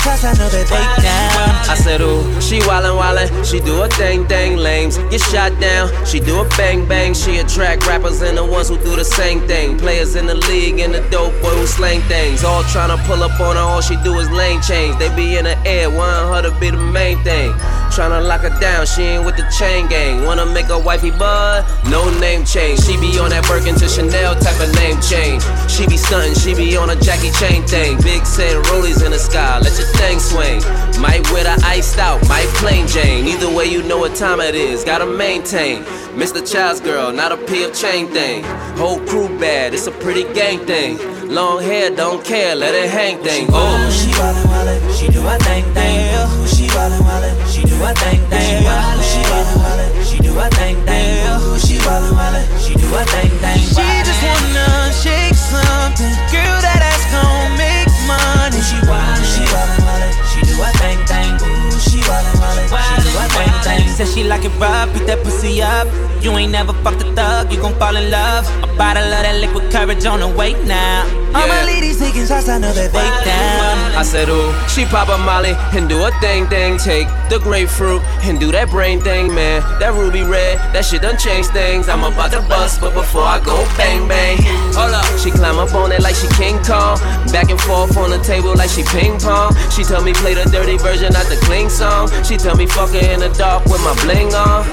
shots, 0.00 0.24
I 0.24 0.32
know 0.32 0.48
that 0.48 0.66
they 0.66 1.02
down. 1.02 1.50
I 1.68 1.74
said, 1.74 2.00
ooh, 2.00 2.24
she 2.40 2.58
wildin' 2.60 2.96
wildin', 2.96 3.28
she 3.44 3.60
do 3.60 3.82
a 3.82 3.88
thing 3.88 4.26
thing. 4.26 4.56
Lames 4.56 4.98
get 5.10 5.20
shot 5.20 5.58
down, 5.60 5.88
she 6.04 6.20
do 6.20 6.40
a 6.40 6.48
bang 6.56 6.86
bang. 6.86 7.14
She 7.14 7.38
attract 7.38 7.86
rappers 7.86 8.22
and 8.22 8.36
the 8.36 8.44
ones 8.44 8.68
who 8.68 8.78
do 8.78 8.96
the 8.96 9.04
same 9.04 9.40
thing. 9.46 9.78
Players 9.78 10.16
in 10.16 10.26
the 10.26 10.34
league 10.34 10.80
and 10.80 10.94
the 10.94 11.00
dope 11.10 11.32
boy 11.42 11.50
who 11.50 11.66
slang 11.66 12.00
things. 12.02 12.44
All 12.44 12.62
tryna 12.64 12.98
pull 13.06 13.22
up 13.22 13.38
on 13.40 13.56
her, 13.56 13.62
all 13.62 13.80
she 13.80 13.96
do 14.02 14.18
is 14.18 14.30
lane 14.30 14.60
change. 14.62 14.98
They 14.98 15.14
be 15.14 15.36
in 15.36 15.44
the 15.44 15.58
air, 15.66 15.90
want 15.90 16.34
her 16.34 16.50
to 16.50 16.60
be 16.60 16.70
the 16.70 16.76
main 16.76 17.22
thing. 17.22 17.52
Tryna 17.90 18.26
lock 18.26 18.42
her 18.42 18.60
down, 18.60 18.86
she 18.86 19.02
ain't 19.02 19.24
with 19.24 19.36
the 19.36 19.42
chain 19.58 19.88
gang. 19.88 20.24
Wanna 20.24 20.46
make 20.46 20.68
a 20.68 20.78
wifey 20.78 21.10
bud? 21.10 21.66
No 21.90 22.08
name 22.20 22.44
change. 22.44 22.80
She 22.80 22.96
be 22.96 23.18
on 23.18 23.30
that 23.30 23.44
Birkin 23.46 23.74
to 23.76 23.88
Chanel 23.88 24.34
type 24.36 24.60
of 24.60 24.72
name 24.76 25.00
change. 25.00 25.42
She 25.68 25.86
be 25.86 25.96
stunting, 25.96 26.34
she 26.34 26.54
be 26.54 26.76
on 26.76 26.90
a 26.90 26.96
Jackie 26.96 27.32
Chain 27.32 27.66
thing. 27.66 28.00
Big 28.02 28.24
said 28.24 28.54
rollies 28.66 29.04
in 29.04 29.10
the 29.10 29.18
sky, 29.18 29.58
let 29.58 29.76
your 29.76 29.88
thing 29.98 30.18
swing. 30.20 30.62
Might 31.02 31.28
wear 31.32 31.44
the 31.44 31.60
iced 31.66 31.98
out, 31.98 32.22
might 32.28 32.48
plain 32.62 32.86
Jane. 32.86 33.26
Either 33.26 33.50
way, 33.52 33.66
you 33.66 33.82
know 33.82 33.98
what 33.98 34.14
time 34.14 34.40
it 34.40 34.54
is, 34.54 34.84
gotta 34.84 35.06
maintain. 35.06 35.82
Mr. 36.14 36.40
Child's 36.40 36.80
girl, 36.80 37.12
not 37.12 37.32
a 37.32 37.36
P 37.36 37.64
of 37.64 37.74
chain 37.74 38.06
thing. 38.08 38.44
Whole 38.78 39.00
crew 39.00 39.28
bad, 39.38 39.74
it's 39.74 39.86
a 39.86 39.92
pretty 39.92 40.24
gang 40.32 40.58
thing. 40.66 40.98
Long 41.28 41.62
hair, 41.62 41.90
don't 41.90 42.24
care, 42.24 42.56
let 42.56 42.74
it 42.74 42.90
hang 42.90 43.22
thing. 43.22 43.46
Oh, 43.50 43.90
she 43.90 44.10
wildin' 44.18 44.46
wildin', 44.50 44.98
she 44.98 45.06
do 45.12 45.26
a 45.26 45.38
thing 45.38 45.64
thing. 45.74 46.10
She 46.46 46.66
wildin' 46.74 47.00
wildin', 47.06 47.39
she 47.60 47.66
do 47.66 47.84
a 47.84 47.92
thing 47.94 48.20
thing. 48.30 48.40
She 48.40 49.20
wildin' 49.28 49.60
wildin', 49.60 50.04
she 50.04 50.18
do 50.18 50.32
a 50.38 50.48
thing 50.50 50.76
thing. 50.84 51.58
She 51.60 51.76
wildin' 51.84 52.16
wildin', 52.16 52.46
she 52.64 52.74
do 52.74 52.88
a 52.94 53.04
thing 53.04 53.30
thing. 53.42 53.58
She 53.58 53.88
just 54.08 54.22
wanna 54.24 54.92
shake 54.92 55.34
something, 55.34 56.14
Said 64.00 64.08
she 64.08 64.24
like 64.24 64.46
it 64.46 64.58
rough, 64.58 64.90
beat 64.94 65.06
that 65.08 65.22
pussy 65.22 65.60
up. 65.60 65.86
You 66.24 66.32
ain't 66.32 66.52
never 66.52 66.72
fucked 66.84 67.02
a 67.02 67.12
thug, 67.12 67.52
you 67.52 67.60
gon' 67.60 67.74
fall 67.78 67.96
in 67.96 68.10
love. 68.10 68.48
A 68.64 68.66
bottle 68.76 69.04
of 69.04 69.22
that 69.24 69.36
liquid 69.40 69.70
courage 69.70 70.06
on 70.06 70.20
the 70.20 70.28
way 70.28 70.52
now. 70.64 71.04
All 71.36 71.46
my 71.46 71.64
ladies 71.64 71.98
taking 71.98 72.26
shots, 72.26 72.48
I 72.48 72.58
know 72.58 72.72
that 72.72 72.92
they 72.92 73.08
down. 73.24 73.76
I 73.94 74.02
said, 74.02 74.28
ooh, 74.28 74.52
she 74.68 74.84
pop 74.84 75.08
a 75.08 75.18
molly 75.18 75.52
and 75.76 75.88
do 75.88 76.02
a 76.02 76.10
thing 76.20 76.48
thing. 76.48 76.76
Take 76.76 77.08
the 77.28 77.38
grapefruit 77.38 78.02
and 78.24 78.40
do 78.40 78.50
that 78.52 78.68
brain 78.68 79.00
thing, 79.00 79.32
man. 79.32 79.62
That 79.78 79.92
ruby 79.94 80.24
red, 80.24 80.58
that 80.72 80.84
shit 80.84 81.02
done 81.02 81.16
change 81.16 81.46
things. 81.48 81.88
I'm 81.88 82.02
about 82.02 82.32
to 82.32 82.40
bust, 82.48 82.80
but 82.80 82.92
before 82.92 83.22
I 83.22 83.38
go 83.38 83.56
bang 83.76 84.08
bang. 84.08 84.38
Hold 84.74 84.96
up, 84.96 85.06
she 85.20 85.30
climb 85.30 85.58
up 85.58 85.72
on 85.74 85.92
it 85.92 86.00
like 86.00 86.16
she 86.16 86.28
King 86.34 86.58
Kong. 86.64 86.98
Back 87.30 87.48
and 87.48 87.60
forth 87.60 87.96
on 87.96 88.10
the 88.10 88.18
table 88.24 88.56
like 88.56 88.70
she 88.70 88.82
ping 88.82 89.20
pong. 89.20 89.54
She 89.70 89.84
tell 89.84 90.02
me 90.02 90.12
play 90.12 90.34
the 90.34 90.44
dirty 90.50 90.76
version, 90.76 91.12
not 91.12 91.26
the 91.30 91.36
clean 91.46 91.70
song. 91.70 92.10
She 92.24 92.36
tell 92.36 92.56
me 92.56 92.66
fuck 92.66 92.90
her 92.90 93.06
in 93.06 93.20
the 93.20 93.30
dark 93.38 93.64
with 93.70 93.80
my 93.86 93.89
bling 94.02 94.34
on. 94.34 94.64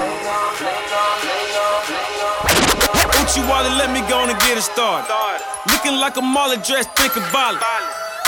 Uchi 3.20 3.40
Wally, 3.48 3.70
let 3.76 3.90
me 3.92 4.00
go 4.08 4.24
and 4.24 4.38
get 4.40 4.58
it 4.58 4.62
started. 4.62 5.08
Looking 5.70 5.96
like 6.00 6.16
a 6.16 6.22
Marley 6.22 6.56
dress, 6.56 6.86
think 6.96 7.16
about 7.16 7.54
it. 7.54 7.62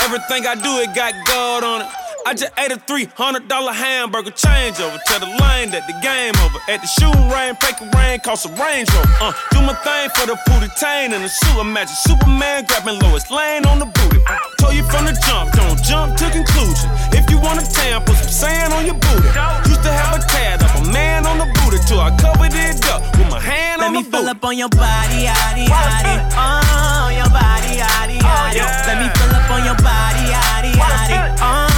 Everything 0.01 0.47
I 0.47 0.55
do, 0.55 0.79
it 0.79 0.93
got 0.95 1.13
gold 1.27 1.63
on 1.63 1.81
it. 1.81 2.00
I 2.25 2.33
just 2.33 2.53
ate 2.57 2.71
a 2.71 2.77
$300 2.77 3.49
hamburger 3.73 4.31
changeover. 4.31 5.01
Tell 5.09 5.19
the 5.19 5.31
lane 5.41 5.73
that 5.73 5.89
the 5.89 5.97
game 6.05 6.37
over. 6.45 6.61
At 6.69 6.79
the 6.79 6.87
shooting 6.87 7.27
range, 7.33 7.57
fake 7.57 7.81
a 7.81 7.89
rain, 7.97 8.21
cost 8.21 8.45
a 8.45 8.51
Range 8.53 8.85
Rover. 8.93 9.17
Uh, 9.19 9.33
do 9.49 9.59
my 9.65 9.73
thing 9.81 10.07
for 10.13 10.29
the 10.29 10.37
booty 10.45 10.69
tain 10.77 11.17
and 11.17 11.25
the 11.25 11.31
shoe. 11.31 11.59
Imagine 11.59 11.97
Superman 11.97 12.69
grabbing 12.69 13.01
Lois 13.01 13.25
Lane 13.33 13.65
on 13.65 13.81
the 13.81 13.89
booty. 13.89 14.21
Uh, 14.29 14.37
told 14.61 14.77
you 14.77 14.85
from 14.85 15.09
the 15.09 15.17
jump, 15.25 15.49
don't 15.57 15.81
jump 15.81 16.13
to 16.21 16.29
conclusion. 16.29 16.87
If 17.09 17.25
you 17.33 17.41
want 17.41 17.57
a 17.57 17.65
tan, 17.65 18.05
put 18.05 18.15
some 18.21 18.29
sand 18.29 18.69
on 18.77 18.85
your 18.85 18.99
booty. 19.01 19.27
Used 19.65 19.81
to 19.81 19.91
have 19.91 20.13
a 20.13 20.21
tad 20.29 20.61
of 20.61 20.71
a 20.77 20.83
man 20.93 21.25
on 21.25 21.41
the 21.41 21.49
booty 21.57 21.81
till 21.89 21.99
I 21.99 22.13
covered 22.21 22.53
it 22.53 22.85
up 22.85 23.01
with 23.17 23.33
my 23.33 23.41
hand 23.41 23.81
Let 23.81 23.89
on 23.89 23.93
me 23.97 24.03
fill 24.05 24.29
up 24.29 24.45
on 24.45 24.55
your 24.55 24.69
body, 24.69 25.25
yaddy, 25.25 25.65
yaddy. 25.65 26.15
Oh, 26.37 27.09
your 27.09 27.27
body, 27.33 27.81
yaddy, 27.81 28.21
yaddy. 28.21 28.61
Oh, 28.61 28.85
Let 28.87 28.97
me 29.01 29.07
fill 29.17 29.33
up 29.33 29.49
on 29.49 29.65
your 29.65 29.79
body, 29.81 30.23
yaddy, 30.29 30.71
yaddy. 30.77 31.17
Oh, 31.41 31.70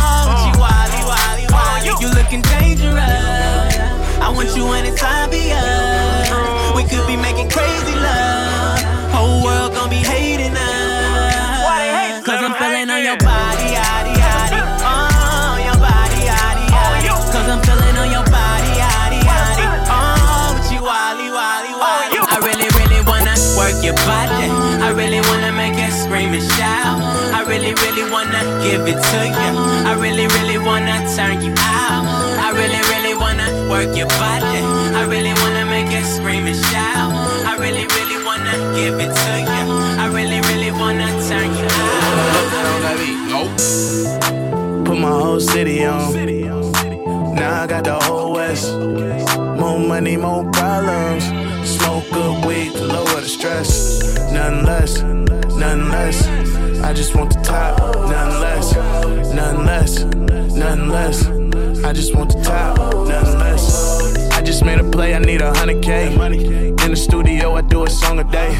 Wally. 1.93 2.05
You 2.05 2.09
looking 2.15 2.41
dangerous. 2.41 3.77
I 4.21 4.31
want 4.33 4.55
you 4.55 4.65
when 4.65 4.85
it's 4.85 5.03
obvious. 5.03 6.29
We 6.75 6.83
could 6.83 7.05
be 7.07 7.15
making 7.17 7.49
crazy 7.49 7.95
love. 7.95 8.79
Whole 9.11 9.43
world 9.43 9.73
gon' 9.73 9.89
be 9.89 9.97
hating 9.97 10.32
give 28.63 28.87
it 28.87 28.99
to 29.11 29.19
you. 29.27 29.51
I 29.89 29.93
really, 29.99 30.27
really 30.35 30.57
wanna 30.57 30.95
turn 31.15 31.41
you 31.43 31.53
out. 31.59 32.05
I 32.45 32.49
really, 32.59 32.81
really 32.93 33.15
wanna 33.23 33.47
work 33.69 33.95
your 33.95 34.07
body. 34.07 34.59
I 34.99 35.03
really 35.13 35.33
wanna 35.41 35.65
make 35.65 35.91
you 35.91 36.03
scream 36.03 36.47
and 36.47 36.59
shout. 36.71 37.11
I 37.51 37.53
really, 37.57 37.85
really 37.95 38.19
wanna 38.23 38.53
give 38.79 38.95
it 39.05 39.11
to 39.23 39.33
you. 39.53 39.63
I 40.03 40.07
really, 40.17 40.39
really 40.49 40.71
wanna 40.71 41.07
turn 41.27 41.49
you 41.59 41.67
out. 41.67 42.53
Put 44.85 44.97
my 44.97 45.09
whole 45.09 45.39
city 45.39 45.85
on. 45.85 46.13
Now 47.35 47.63
I 47.63 47.67
got 47.67 47.83
the 47.83 47.97
whole 48.05 48.33
West. 48.33 48.71
More 49.61 49.79
money, 49.79 50.15
more 50.17 50.43
problems. 50.51 51.25
Smoke 51.75 52.05
good 52.11 52.45
weed 52.45 52.71
to 52.73 52.85
lower 52.85 53.21
the 53.21 53.27
stress. 53.27 53.71
Nothing 54.31 54.65
less, 54.65 55.01
nothing 55.63 55.89
less. 55.89 56.27
I 56.83 56.93
just 56.93 57.15
want 57.15 57.33
the 57.33 57.41
top. 57.41 57.79
Nothing 58.09 58.41
less, 58.41 58.75
nothing 59.33 59.65
less, 59.65 60.03
nothing 60.03 60.89
less. 60.89 61.83
I 61.83 61.93
just 61.93 62.15
want 62.15 62.33
the 62.33 62.41
top. 62.41 62.77
Nothing 63.07 63.39
less. 63.39 64.17
I 64.31 64.41
just 64.41 64.63
made 64.65 64.79
a 64.79 64.89
play, 64.89 65.13
I 65.15 65.19
need 65.19 65.41
a 65.41 65.53
hundred 65.53 65.81
K. 65.81 66.13
In 66.13 66.91
the 66.91 66.95
studio, 66.95 67.55
I 67.55 67.61
do 67.61 67.83
a 67.85 67.89
song 67.89 68.19
a 68.19 68.23
day. 68.25 68.51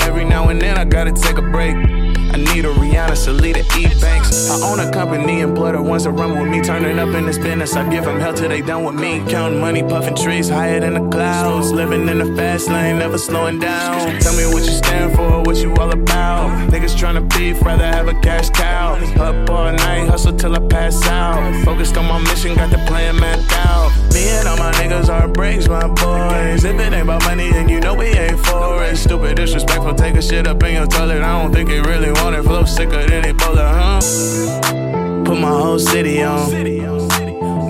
Every 0.00 0.24
now 0.24 0.48
and 0.48 0.60
then, 0.60 0.76
I 0.76 0.84
gotta 0.84 1.12
take 1.12 1.38
a 1.38 1.42
break. 1.42 1.95
I 2.36 2.38
need 2.38 2.66
a 2.66 2.68
Rihanna, 2.68 3.16
Salida, 3.16 3.60
E 3.78 3.88
Banks. 3.98 4.50
I 4.50 4.60
own 4.60 4.78
a 4.78 4.90
company, 4.92 5.40
employer 5.40 5.80
wants 5.80 6.04
to 6.04 6.10
run 6.10 6.38
with 6.38 6.50
me. 6.50 6.60
Turning 6.60 6.98
up 6.98 7.14
in 7.14 7.24
this 7.24 7.38
business, 7.38 7.74
I 7.74 7.88
give 7.88 8.04
them 8.04 8.20
hell 8.20 8.34
till 8.34 8.50
they 8.50 8.60
done 8.60 8.84
with 8.84 8.94
me. 8.94 9.24
Counting 9.26 9.58
money, 9.58 9.82
puffing 9.82 10.14
trees 10.14 10.50
higher 10.50 10.78
than 10.78 10.92
the 10.92 11.08
clouds. 11.08 11.72
Living 11.72 12.06
in 12.10 12.18
the 12.18 12.36
fast 12.36 12.68
lane, 12.68 12.98
never 12.98 13.16
slowing 13.16 13.58
down. 13.58 14.20
Tell 14.20 14.36
me 14.36 14.44
what 14.52 14.66
you 14.66 14.72
stand 14.72 15.16
for, 15.16 15.44
what 15.44 15.56
you 15.56 15.74
all 15.76 15.90
about. 15.90 16.50
Niggas 16.70 16.94
tryna 16.94 17.26
beef, 17.34 17.62
rather 17.64 17.86
have 17.86 18.06
a 18.08 18.20
cash 18.20 18.50
cow. 18.50 18.96
Up 19.18 19.48
all 19.48 19.72
night, 19.72 20.06
hustle 20.06 20.36
till 20.36 20.54
I 20.54 20.60
pass 20.68 21.06
out. 21.06 21.64
Focused 21.64 21.96
on 21.96 22.04
my 22.04 22.18
mission, 22.18 22.54
got 22.54 22.70
the 22.70 22.84
plan 22.86 23.18
mapped 23.18 23.50
out. 23.66 23.90
Me 24.12 24.28
and 24.28 24.46
all 24.46 24.58
my 24.58 24.72
niggas 24.72 25.08
are 25.08 25.26
breaks, 25.26 25.68
my 25.68 25.88
boys. 25.88 26.64
If 26.64 26.78
it 26.78 26.92
ain't 26.92 27.02
about 27.02 27.22
money, 27.24 27.50
then 27.50 27.70
you 27.70 27.80
know 27.80 27.94
we 27.94 28.06
ain't 28.06 28.38
for 28.40 28.84
it. 28.84 28.96
Stupid, 28.96 29.36
disrespectful, 29.36 29.94
take 29.94 30.16
a 30.16 30.22
shit 30.22 30.46
up 30.46 30.62
in 30.62 30.74
your 30.74 30.86
toilet. 30.86 31.22
I 31.22 31.42
don't 31.42 31.52
think 31.52 31.70
it 31.70 31.80
really 31.86 32.10
want 32.26 32.36
it. 32.36 32.42
Flow 32.42 32.64
sicker 32.64 33.06
than 33.06 33.22
Ebola, 33.22 33.66
huh? 33.78 35.22
Put 35.24 35.38
my 35.38 35.48
whole 35.48 35.78
city 35.78 36.22
on. 36.22 36.50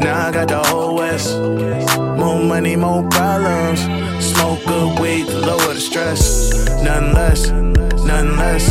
Now 0.00 0.28
I 0.28 0.32
got 0.32 0.48
the 0.48 0.62
whole 0.68 0.96
West. 0.96 1.38
More 1.38 2.42
money, 2.42 2.74
more 2.76 3.06
problems. 3.10 3.80
Smoke 4.24 4.60
good 4.64 4.98
weed 4.98 5.26
to 5.26 5.38
lower 5.40 5.74
the 5.74 5.80
stress. 5.80 6.68
Nothing 6.82 7.12
less, 7.12 7.50
nothing 7.50 8.36
less. 8.36 8.64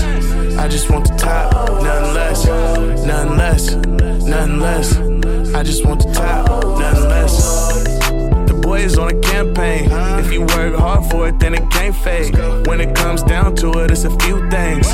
I 0.57 0.67
just 0.67 0.89
want 0.89 1.07
the 1.07 1.15
top. 1.17 1.53
Nothing 1.83 2.13
less, 2.13 2.45
nothing 3.05 3.37
less, 3.37 3.75
nothing 4.33 4.59
less. 4.59 4.97
I 5.53 5.61
just 5.63 5.85
want 5.85 6.01
the 6.03 6.11
top. 6.13 6.47
Nothing 6.79 7.09
less. 7.09 7.54
Is 8.75 8.99
on 8.99 9.09
a 9.09 9.19
campaign. 9.21 9.89
If 10.19 10.31
you 10.31 10.41
work 10.41 10.75
hard 10.75 11.09
for 11.09 11.27
it, 11.29 11.39
then 11.39 11.55
it 11.55 11.71
can't 11.71 11.95
fade. 11.95 12.37
When 12.67 12.79
it 12.81 12.93
comes 12.93 13.23
down 13.23 13.55
to 13.55 13.71
it, 13.79 13.89
it's 13.89 14.03
a 14.03 14.11
few 14.19 14.47
things. 14.51 14.85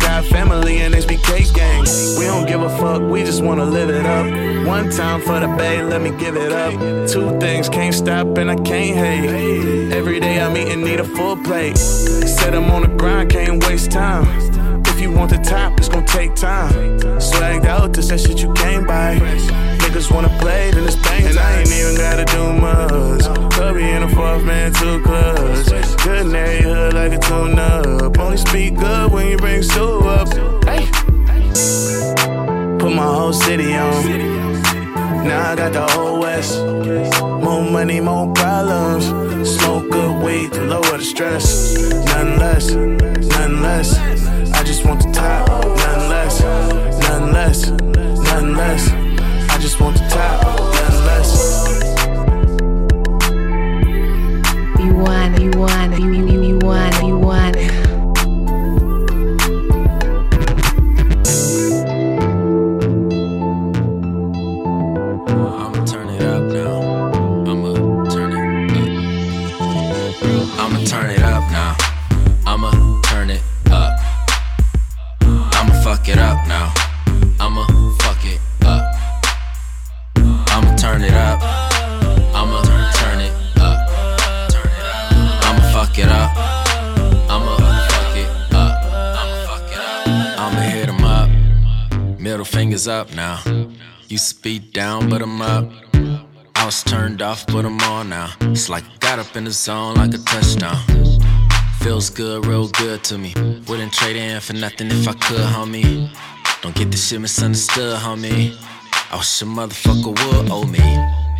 Got 0.00 0.26
family 0.26 0.82
and 0.82 0.94
HBK 0.94 1.52
gang. 1.54 1.80
We 2.18 2.26
don't 2.26 2.46
give 2.46 2.60
a 2.60 2.68
fuck, 2.78 3.02
we 3.02 3.24
just 3.24 3.42
wanna 3.42 3.64
live 3.64 3.88
it 3.88 4.06
up. 4.06 4.26
One 4.66 4.90
time 4.90 5.22
for 5.22 5.40
the 5.40 5.48
bay, 5.56 5.82
let 5.82 6.02
me 6.02 6.10
give 6.10 6.36
it 6.36 6.52
up. 6.52 6.72
Two 7.08 7.36
things 7.40 7.68
can't 7.68 7.94
stop 7.94 8.38
and 8.38 8.50
I 8.50 8.56
can't 8.56 8.96
hate. 8.96 9.92
Every 9.92 10.20
day 10.20 10.40
I'm 10.40 10.56
eating, 10.56 10.84
need 10.84 11.00
a 11.00 11.04
full 11.04 11.36
plate. 11.36 11.78
Said 11.78 12.54
I'm 12.54 12.70
on 12.70 12.82
the 12.82 12.88
grind, 12.88 13.30
can't 13.30 13.64
waste 13.64 13.90
time. 13.90 14.26
If 14.86 15.00
you 15.00 15.10
want 15.10 15.30
the 15.30 15.38
top, 15.38 15.78
it's 15.78 15.88
gonna 15.88 16.06
take 16.06 16.34
time. 16.34 16.72
Swagged 17.18 17.64
out, 17.64 17.94
this 17.94 18.08
that 18.08 18.20
shit 18.20 18.40
you 18.42 18.52
can't 18.52 18.86
buy. 18.86 19.71
Niggas 19.92 20.10
wanna 20.10 20.30
play, 20.38 20.70
then 20.70 20.84
it's 20.84 20.96
bang 20.96 21.26
And 21.26 21.38
I 21.38 21.58
ain't 21.58 21.70
even 21.70 21.94
gotta 21.96 22.24
do 22.24 22.50
much. 22.54 23.74
Be 23.74 23.90
in 23.90 24.02
a 24.02 24.08
fourth 24.08 24.42
man, 24.42 24.72
two 24.72 25.02
clubs. 25.02 25.68
Good 26.02 26.28
neighborhood 26.28 26.94
like 26.94 27.12
a 27.12 27.18
tune 27.18 27.58
up. 27.58 28.18
Only 28.18 28.38
speak 28.38 28.78
good 28.78 29.12
when 29.12 29.28
you 29.28 29.36
bring 29.36 29.62
Sue 29.62 29.98
up. 30.08 30.28
Hey. 30.64 30.86
Put 32.78 32.94
my 32.94 33.04
whole 33.04 33.34
city 33.34 33.74
on. 33.74 34.32
Now 35.28 35.50
I 35.50 35.56
got 35.56 35.74
the 35.74 35.86
whole 35.92 36.20
West. 36.20 36.58
More 37.44 37.62
money, 37.62 38.00
more 38.00 38.32
problems. 38.32 39.04
Smoke 39.46 39.90
good 39.90 40.24
weed 40.24 40.54
to 40.54 40.62
lower 40.62 40.96
the 40.96 41.04
stress. 41.04 41.74
None 42.06 42.38
less, 42.38 42.70
none 42.70 43.60
less. 43.60 44.00
I 44.54 44.62
just 44.64 44.86
want 44.86 45.02
the 45.02 45.12
top. 45.12 45.48
None 45.50 46.08
less, 46.08 46.40
none 46.40 47.32
less, 47.34 47.68
none 47.68 48.56
less. 48.56 49.01
You 54.82 54.94
want, 54.94 55.40
you 55.40 55.50
want, 55.52 55.96
you, 56.00 56.12
you, 56.12 56.42
you 56.42 56.58
want, 56.58 57.02
you 57.04 57.16
want. 57.16 57.91
It's 98.62 98.68
like 98.68 98.84
I 98.84 98.96
got 99.00 99.18
up 99.18 99.34
in 99.34 99.42
the 99.42 99.50
zone 99.50 99.96
like 99.96 100.14
a 100.14 100.18
touchdown. 100.18 100.78
Feels 101.80 102.10
good, 102.10 102.46
real 102.46 102.68
good 102.68 103.02
to 103.02 103.18
me. 103.18 103.34
Wouldn't 103.66 103.92
trade 103.92 104.14
in 104.14 104.40
for 104.40 104.52
nothing 104.52 104.86
if 104.86 105.08
I 105.08 105.14
could, 105.14 105.40
homie. 105.40 106.08
Don't 106.60 106.72
get 106.72 106.92
this 106.92 107.08
shit 107.08 107.20
misunderstood, 107.20 107.98
homie. 107.98 108.54
I 109.10 109.16
wish 109.16 109.42
a 109.42 109.46
motherfucker 109.46 110.10
would 110.14 110.48
owe 110.52 110.62
me. 110.62 110.78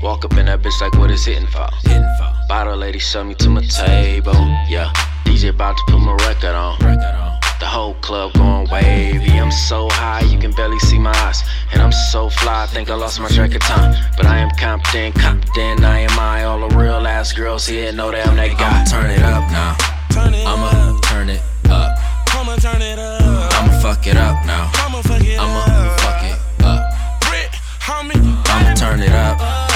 Walk 0.02 0.24
up 0.24 0.36
in 0.36 0.46
that 0.46 0.62
bitch 0.62 0.80
like 0.80 0.98
what 0.98 1.12
is 1.12 1.24
hitting 1.24 1.46
for? 1.46 1.68
Hitting 1.82 2.02
for. 2.18 2.34
Bottle 2.48 2.76
lady 2.76 2.98
shove 2.98 3.28
me 3.28 3.34
to 3.34 3.50
my 3.50 3.60
table. 3.60 4.34
Yeah, 4.68 4.90
DJ 5.24 5.50
about 5.50 5.76
to 5.76 5.92
put 5.92 6.00
my 6.00 6.14
record 6.26 6.56
on. 6.56 6.76
Record 6.80 7.04
on. 7.04 7.21
The 7.62 7.68
whole 7.68 7.94
club 8.02 8.32
going 8.32 8.68
wavy. 8.70 9.38
I'm 9.38 9.52
so 9.52 9.88
high, 9.88 10.22
you 10.22 10.36
can 10.36 10.50
barely 10.50 10.80
see 10.80 10.98
my 10.98 11.14
eyes. 11.28 11.44
And 11.72 11.80
I'm 11.80 11.92
so 11.92 12.28
fly, 12.28 12.64
I 12.64 12.66
think 12.66 12.90
I 12.90 12.96
lost 12.96 13.20
my 13.20 13.28
track 13.28 13.54
of 13.54 13.60
time. 13.60 13.94
But 14.16 14.26
I 14.26 14.38
am 14.38 14.50
confident, 14.58 15.14
confident, 15.14 15.84
I 15.84 16.00
am 16.00 16.18
I. 16.18 16.42
All 16.42 16.68
the 16.68 16.76
real 16.76 17.06
ass 17.06 17.32
girls 17.32 17.64
here 17.64 17.92
know 17.92 18.10
that 18.10 18.26
I'm 18.26 18.34
that 18.34 18.58
guy. 18.58 18.68
I'ma 18.68 18.84
turn 18.90 19.10
it 19.12 19.22
up 19.22 19.48
now. 19.52 19.76
Turn 20.10 20.34
it 20.34 20.44
I'ma 20.44 20.96
up. 20.96 21.02
turn 21.04 21.30
it 21.30 21.40
up. 21.70 21.98
I'ma 22.34 22.56
turn 22.56 22.82
it 22.82 22.98
up. 22.98 23.52
I'ma 23.54 23.78
fuck 23.78 24.08
it 24.08 24.16
up 24.16 24.44
now. 24.44 24.68
I'ma 24.74 25.00
fuck 25.02 25.22
it 25.22 25.38
I'ma 25.38 25.60
up. 25.60 26.00
fuck 26.00 26.24
it 26.24 26.64
up. 26.64 26.92
Homie. 27.78 28.42
I'ma 28.48 28.74
turn 28.74 29.00
it 29.00 29.12
up. 29.12 29.71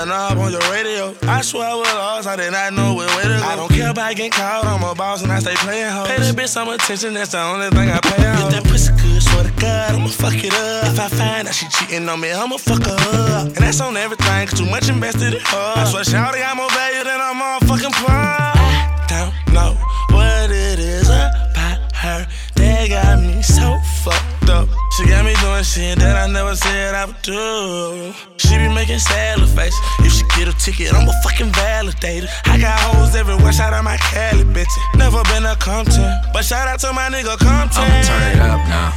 The 0.00 0.06
knob 0.06 0.38
on 0.38 0.50
your 0.50 0.64
radio. 0.72 1.14
I 1.28 1.42
swear 1.42 1.68
I 1.68 1.74
was 1.74 1.92
lost, 1.92 2.26
I 2.26 2.36
did 2.36 2.52
not 2.52 2.72
know 2.72 2.94
way 2.94 3.06
to 3.06 3.12
go. 3.12 3.44
I 3.44 3.56
don't 3.56 3.68
care 3.68 3.90
about 3.90 4.16
getting 4.16 4.32
caught, 4.32 4.64
I'm 4.64 4.82
a 4.82 4.94
boss 4.94 5.22
and 5.22 5.30
I 5.30 5.40
stay 5.40 5.54
playing 5.56 5.92
hoes. 5.92 6.08
Pay 6.08 6.16
the 6.16 6.32
bitch 6.32 6.48
some 6.48 6.68
attention, 6.68 7.12
that's 7.14 7.32
the 7.32 7.40
only 7.40 7.68
thing 7.68 7.90
I 7.90 8.00
pay 8.00 8.24
out. 8.24 8.48
If 8.48 8.50
that 8.56 8.64
pussy 8.64 8.92
good, 8.96 9.22
swear 9.22 9.44
to 9.44 9.52
God, 9.60 9.94
I'ma 9.94 10.08
fuck 10.08 10.40
it 10.42 10.54
up. 10.54 10.88
If 10.88 11.00
I 11.00 11.08
find 11.08 11.48
out 11.48 11.54
she 11.54 11.68
cheating 11.68 12.08
on 12.08 12.20
me, 12.20 12.32
I'ma 12.32 12.56
fuck 12.56 12.82
her 12.84 12.96
up. 12.96 13.46
And 13.48 13.60
that's 13.60 13.80
on 13.80 13.96
everything, 13.96 14.48
cause 14.48 14.58
too 14.58 14.66
much 14.66 14.88
invested 14.88 15.34
in 15.34 15.40
her. 15.40 15.72
I 15.76 15.84
swear, 15.84 16.04
Shawty 16.04 16.40
got 16.40 16.56
more 16.56 16.70
value 16.70 17.04
than 17.04 17.20
a 17.20 17.30
motherfucking 17.36 17.94
plug. 18.00 18.16
I 18.16 19.04
don't 19.12 19.34
know 19.52 19.76
what 20.16 20.50
it 20.50 20.78
is 20.78 21.08
about 21.08 21.92
her 21.92 22.26
that 22.56 22.88
got 22.88 23.20
me 23.20 23.42
so 23.42 23.76
fucked 24.04 24.48
up. 24.48 24.68
She 24.96 25.06
got 25.06 25.24
me 25.24 25.34
doing 25.40 25.62
shit 25.62 25.98
that 25.98 26.16
I 26.16 26.26
never 26.32 26.56
said 26.56 26.94
I 26.94 27.04
would 27.04 27.20
do. 27.22 28.12
She 28.36 28.56
be 28.56 28.68
making 28.68 28.98
salad 28.98 29.48
face. 29.48 29.76
If 30.00 30.12
she 30.12 30.24
get 30.36 30.48
a 30.48 30.56
ticket, 30.56 30.92
I'ma 30.94 31.12
fucking 31.22 31.52
validate 31.52 32.24
it. 32.24 32.30
I 32.46 32.58
got 32.58 32.78
hoes 32.80 33.14
everywhere, 33.14 33.52
shout 33.52 33.72
out 33.72 33.84
my 33.84 33.96
Cali 33.96 34.44
bitch. 34.44 34.72
Never 34.96 35.22
been 35.24 35.44
a 35.44 35.56
Compton, 35.56 36.10
but 36.32 36.44
shout 36.44 36.66
out 36.68 36.80
to 36.80 36.92
my 36.92 37.08
nigga 37.08 37.36
Compton. 37.38 37.84
I'ma 37.84 38.02
turn 38.02 38.22
it 38.32 38.40
up 38.40 38.62
now. 38.68 38.92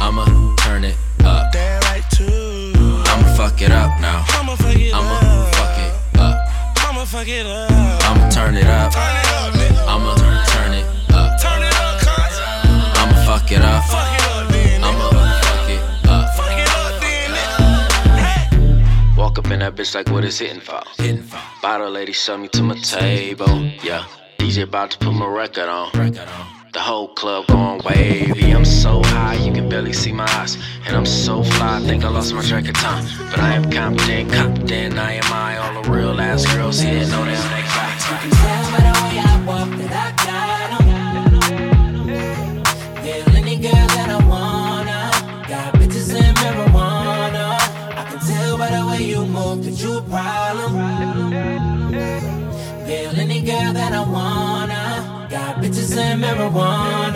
I'ma 0.00 0.24
turn 0.56 0.84
it 0.84 0.96
up. 1.24 1.52
That 1.52 1.84
right 1.90 2.06
too. 2.10 2.72
I'ma 3.10 3.34
fuck 3.34 3.60
it 3.60 3.72
up 3.72 4.00
now. 4.00 4.24
I'ma 4.38 4.54
fuck 4.56 4.76
it 4.76 4.94
I'ma 4.94 5.18
up. 5.18 5.54
fuck 5.54 5.78
it 5.78 6.20
up. 6.20 6.36
I'ma 6.86 7.04
fuck 7.04 7.28
it 7.28 7.46
up. 7.46 7.70
I'ma 8.06 8.28
turn 8.30 8.56
it 8.56 8.66
up. 8.66 8.92
Turn 8.92 9.16
it 9.16 9.26
up. 9.34 9.88
I'ma 9.88 10.14
turn 10.14 10.72
it 10.74 10.86
up. 11.12 11.40
Turn 11.42 11.62
it 11.62 11.74
up. 11.74 11.88
I'ma 12.98 13.16
fuck 13.26 13.50
it 13.52 13.62
up. 13.62 13.84
Fuck 13.84 14.12
it 14.14 14.17
up 19.38 19.50
in 19.50 19.60
that 19.60 19.76
bitch 19.76 19.94
like 19.94 20.08
what 20.10 20.24
is 20.24 20.38
hitting 20.38 20.60
for? 20.60 20.82
Hitting 20.96 21.22
for. 21.22 21.40
Bottle 21.62 21.90
lady 21.90 22.12
shove 22.12 22.40
me 22.40 22.48
to 22.48 22.62
my 22.62 22.76
table. 22.78 23.62
Yeah. 23.82 24.04
DJ 24.38 24.64
about 24.64 24.90
to 24.90 24.98
put 24.98 25.12
my 25.12 25.26
record 25.26 25.68
on. 25.68 25.90
Record 25.94 26.28
on. 26.28 26.46
The 26.72 26.80
whole 26.80 27.08
club 27.08 27.46
going 27.46 27.80
wavy. 27.84 28.50
I'm 28.50 28.64
so 28.64 29.02
high, 29.02 29.34
you 29.34 29.52
can 29.52 29.68
barely 29.68 29.92
see 29.92 30.12
my 30.12 30.26
eyes. 30.40 30.58
And 30.86 30.96
I'm 30.96 31.06
so 31.06 31.42
fly, 31.42 31.76
I 31.76 31.80
think 31.80 32.04
I 32.04 32.08
lost 32.08 32.34
my 32.34 32.42
track 32.42 32.68
of 32.68 32.74
time. 32.74 33.04
But 33.30 33.38
I 33.38 33.54
am 33.54 33.70
confident, 33.70 34.32
confident, 34.32 34.98
I 34.98 35.12
am 35.12 35.32
I. 35.32 35.56
All 35.56 35.82
the 35.82 35.90
real 35.90 36.20
ass 36.20 36.44
girls 36.54 36.80
here 36.80 37.06
know 37.06 37.24
that 37.24 37.38
I'm 38.12 38.30
that 38.30 38.37
bitches 56.38 57.06
and 57.06 57.07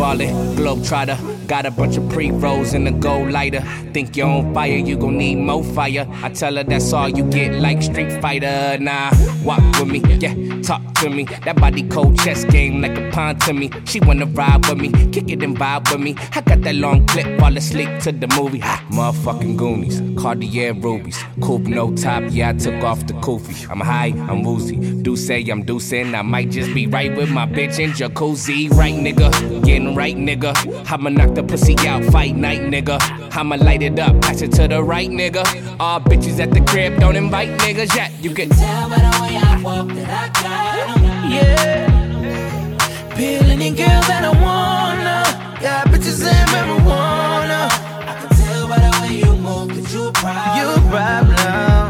T-ballin', 0.00 0.56
globetrotter. 0.56 1.46
Got 1.46 1.66
a 1.66 1.70
bunch 1.70 1.98
of 1.98 2.08
pre-rolls 2.08 2.72
in 2.72 2.84
the 2.84 2.90
gold 2.90 3.32
lighter. 3.32 3.60
Think 3.92 4.16
you're 4.16 4.28
on 4.28 4.54
fire, 4.54 4.76
you 4.76 4.96
gon' 4.96 5.18
need 5.18 5.36
more 5.36 5.62
fire. 5.62 6.06
I 6.22 6.30
tell 6.30 6.56
her 6.56 6.64
that's 6.64 6.90
all 6.94 7.08
you 7.08 7.24
get, 7.24 7.60
like 7.60 7.82
Street 7.82 8.22
Fighter. 8.22 8.78
Nah, 8.80 9.10
walk 9.44 9.60
with 9.78 9.88
me, 9.88 9.98
yeah, 10.16 10.34
talk 10.62 10.80
to 11.00 11.10
me. 11.10 11.24
That 11.44 11.56
body 11.56 11.82
cold 11.82 12.16
chess 12.18 12.44
game 12.44 12.80
like 12.80 12.96
a 12.96 13.10
pawn 13.10 13.36
to 13.40 13.52
me. 13.52 13.70
She 13.84 14.00
wanna 14.00 14.26
ride 14.26 14.64
with 14.68 14.78
me, 14.78 14.90
kick 15.10 15.28
it 15.28 15.42
and 15.42 15.58
vibe 15.58 15.90
with 15.90 16.00
me. 16.00 16.14
I 16.32 16.40
got 16.40 16.62
that 16.62 16.76
long 16.76 17.06
clip, 17.06 17.38
fall 17.40 17.56
asleep 17.56 17.98
to 18.04 18.12
the 18.12 18.28
movie. 18.28 18.60
Ha, 18.60 18.86
motherfucking 18.90 19.56
Goonies, 19.56 20.00
Cartier 20.18 20.72
rubies, 20.72 21.22
coupe 21.42 21.66
no 21.66 21.94
top. 21.94 22.22
Yeah, 22.30 22.50
I 22.50 22.52
took 22.52 22.82
off 22.84 23.06
the 23.06 23.14
kufi. 23.14 23.68
I'm 23.68 23.80
high, 23.80 24.14
I'm 24.30 24.44
woozy. 24.44 24.76
Do 25.02 25.16
say 25.16 25.40
I'm 25.50 25.64
deucing, 25.64 26.16
I 26.16 26.22
might 26.22 26.50
just 26.50 26.72
be 26.72 26.86
right 26.86 27.14
with 27.14 27.30
my 27.30 27.44
bitch 27.44 27.80
in 27.80 27.90
jacuzzi. 27.90 28.70
Right, 28.70 28.94
nigga, 28.94 29.64
getting 29.64 29.89
right, 29.94 30.16
nigga. 30.16 30.54
I'ma 30.90 31.10
knock 31.10 31.34
the 31.34 31.42
pussy 31.42 31.76
out, 31.86 32.04
fight 32.04 32.36
night, 32.36 32.60
nigga. 32.60 32.98
I'ma 33.36 33.56
light 33.56 33.82
it 33.82 33.98
up, 33.98 34.20
pass 34.20 34.42
it 34.42 34.52
to 34.52 34.68
the 34.68 34.82
right, 34.82 35.10
nigga. 35.10 35.44
All 35.78 36.00
bitches 36.00 36.40
at 36.40 36.50
the 36.50 36.60
crib, 36.62 36.98
don't 37.00 37.16
invite 37.16 37.50
niggas 37.60 37.94
yet. 37.94 38.12
You 38.20 38.34
can 38.34 38.48
tell 38.50 38.88
by 38.88 38.96
the 38.96 39.18
way 39.22 39.36
I 39.36 39.60
walk 39.62 39.88
that 39.88 40.10
I 40.10 40.28
got. 40.42 41.30
Yeah. 41.30 43.14
Peel 43.16 43.44
any 43.50 43.70
girl 43.70 43.86
that 43.86 44.24
I 44.24 44.32
wanna. 44.42 45.60
Got 45.60 45.86
bitches 45.88 46.24
and 46.26 46.48
marijuana. 46.50 47.68
I 48.08 48.14
can 48.20 48.30
tell 48.36 48.68
by 48.68 48.78
the 48.78 48.90
way 49.02 49.12
you 49.18 49.36
move 49.36 49.68
that 49.76 49.92
you 49.92 50.08
a 50.08 50.12
problem. 50.12 50.56
You 50.56 50.66
a 50.74 50.90
problem. 50.90 51.89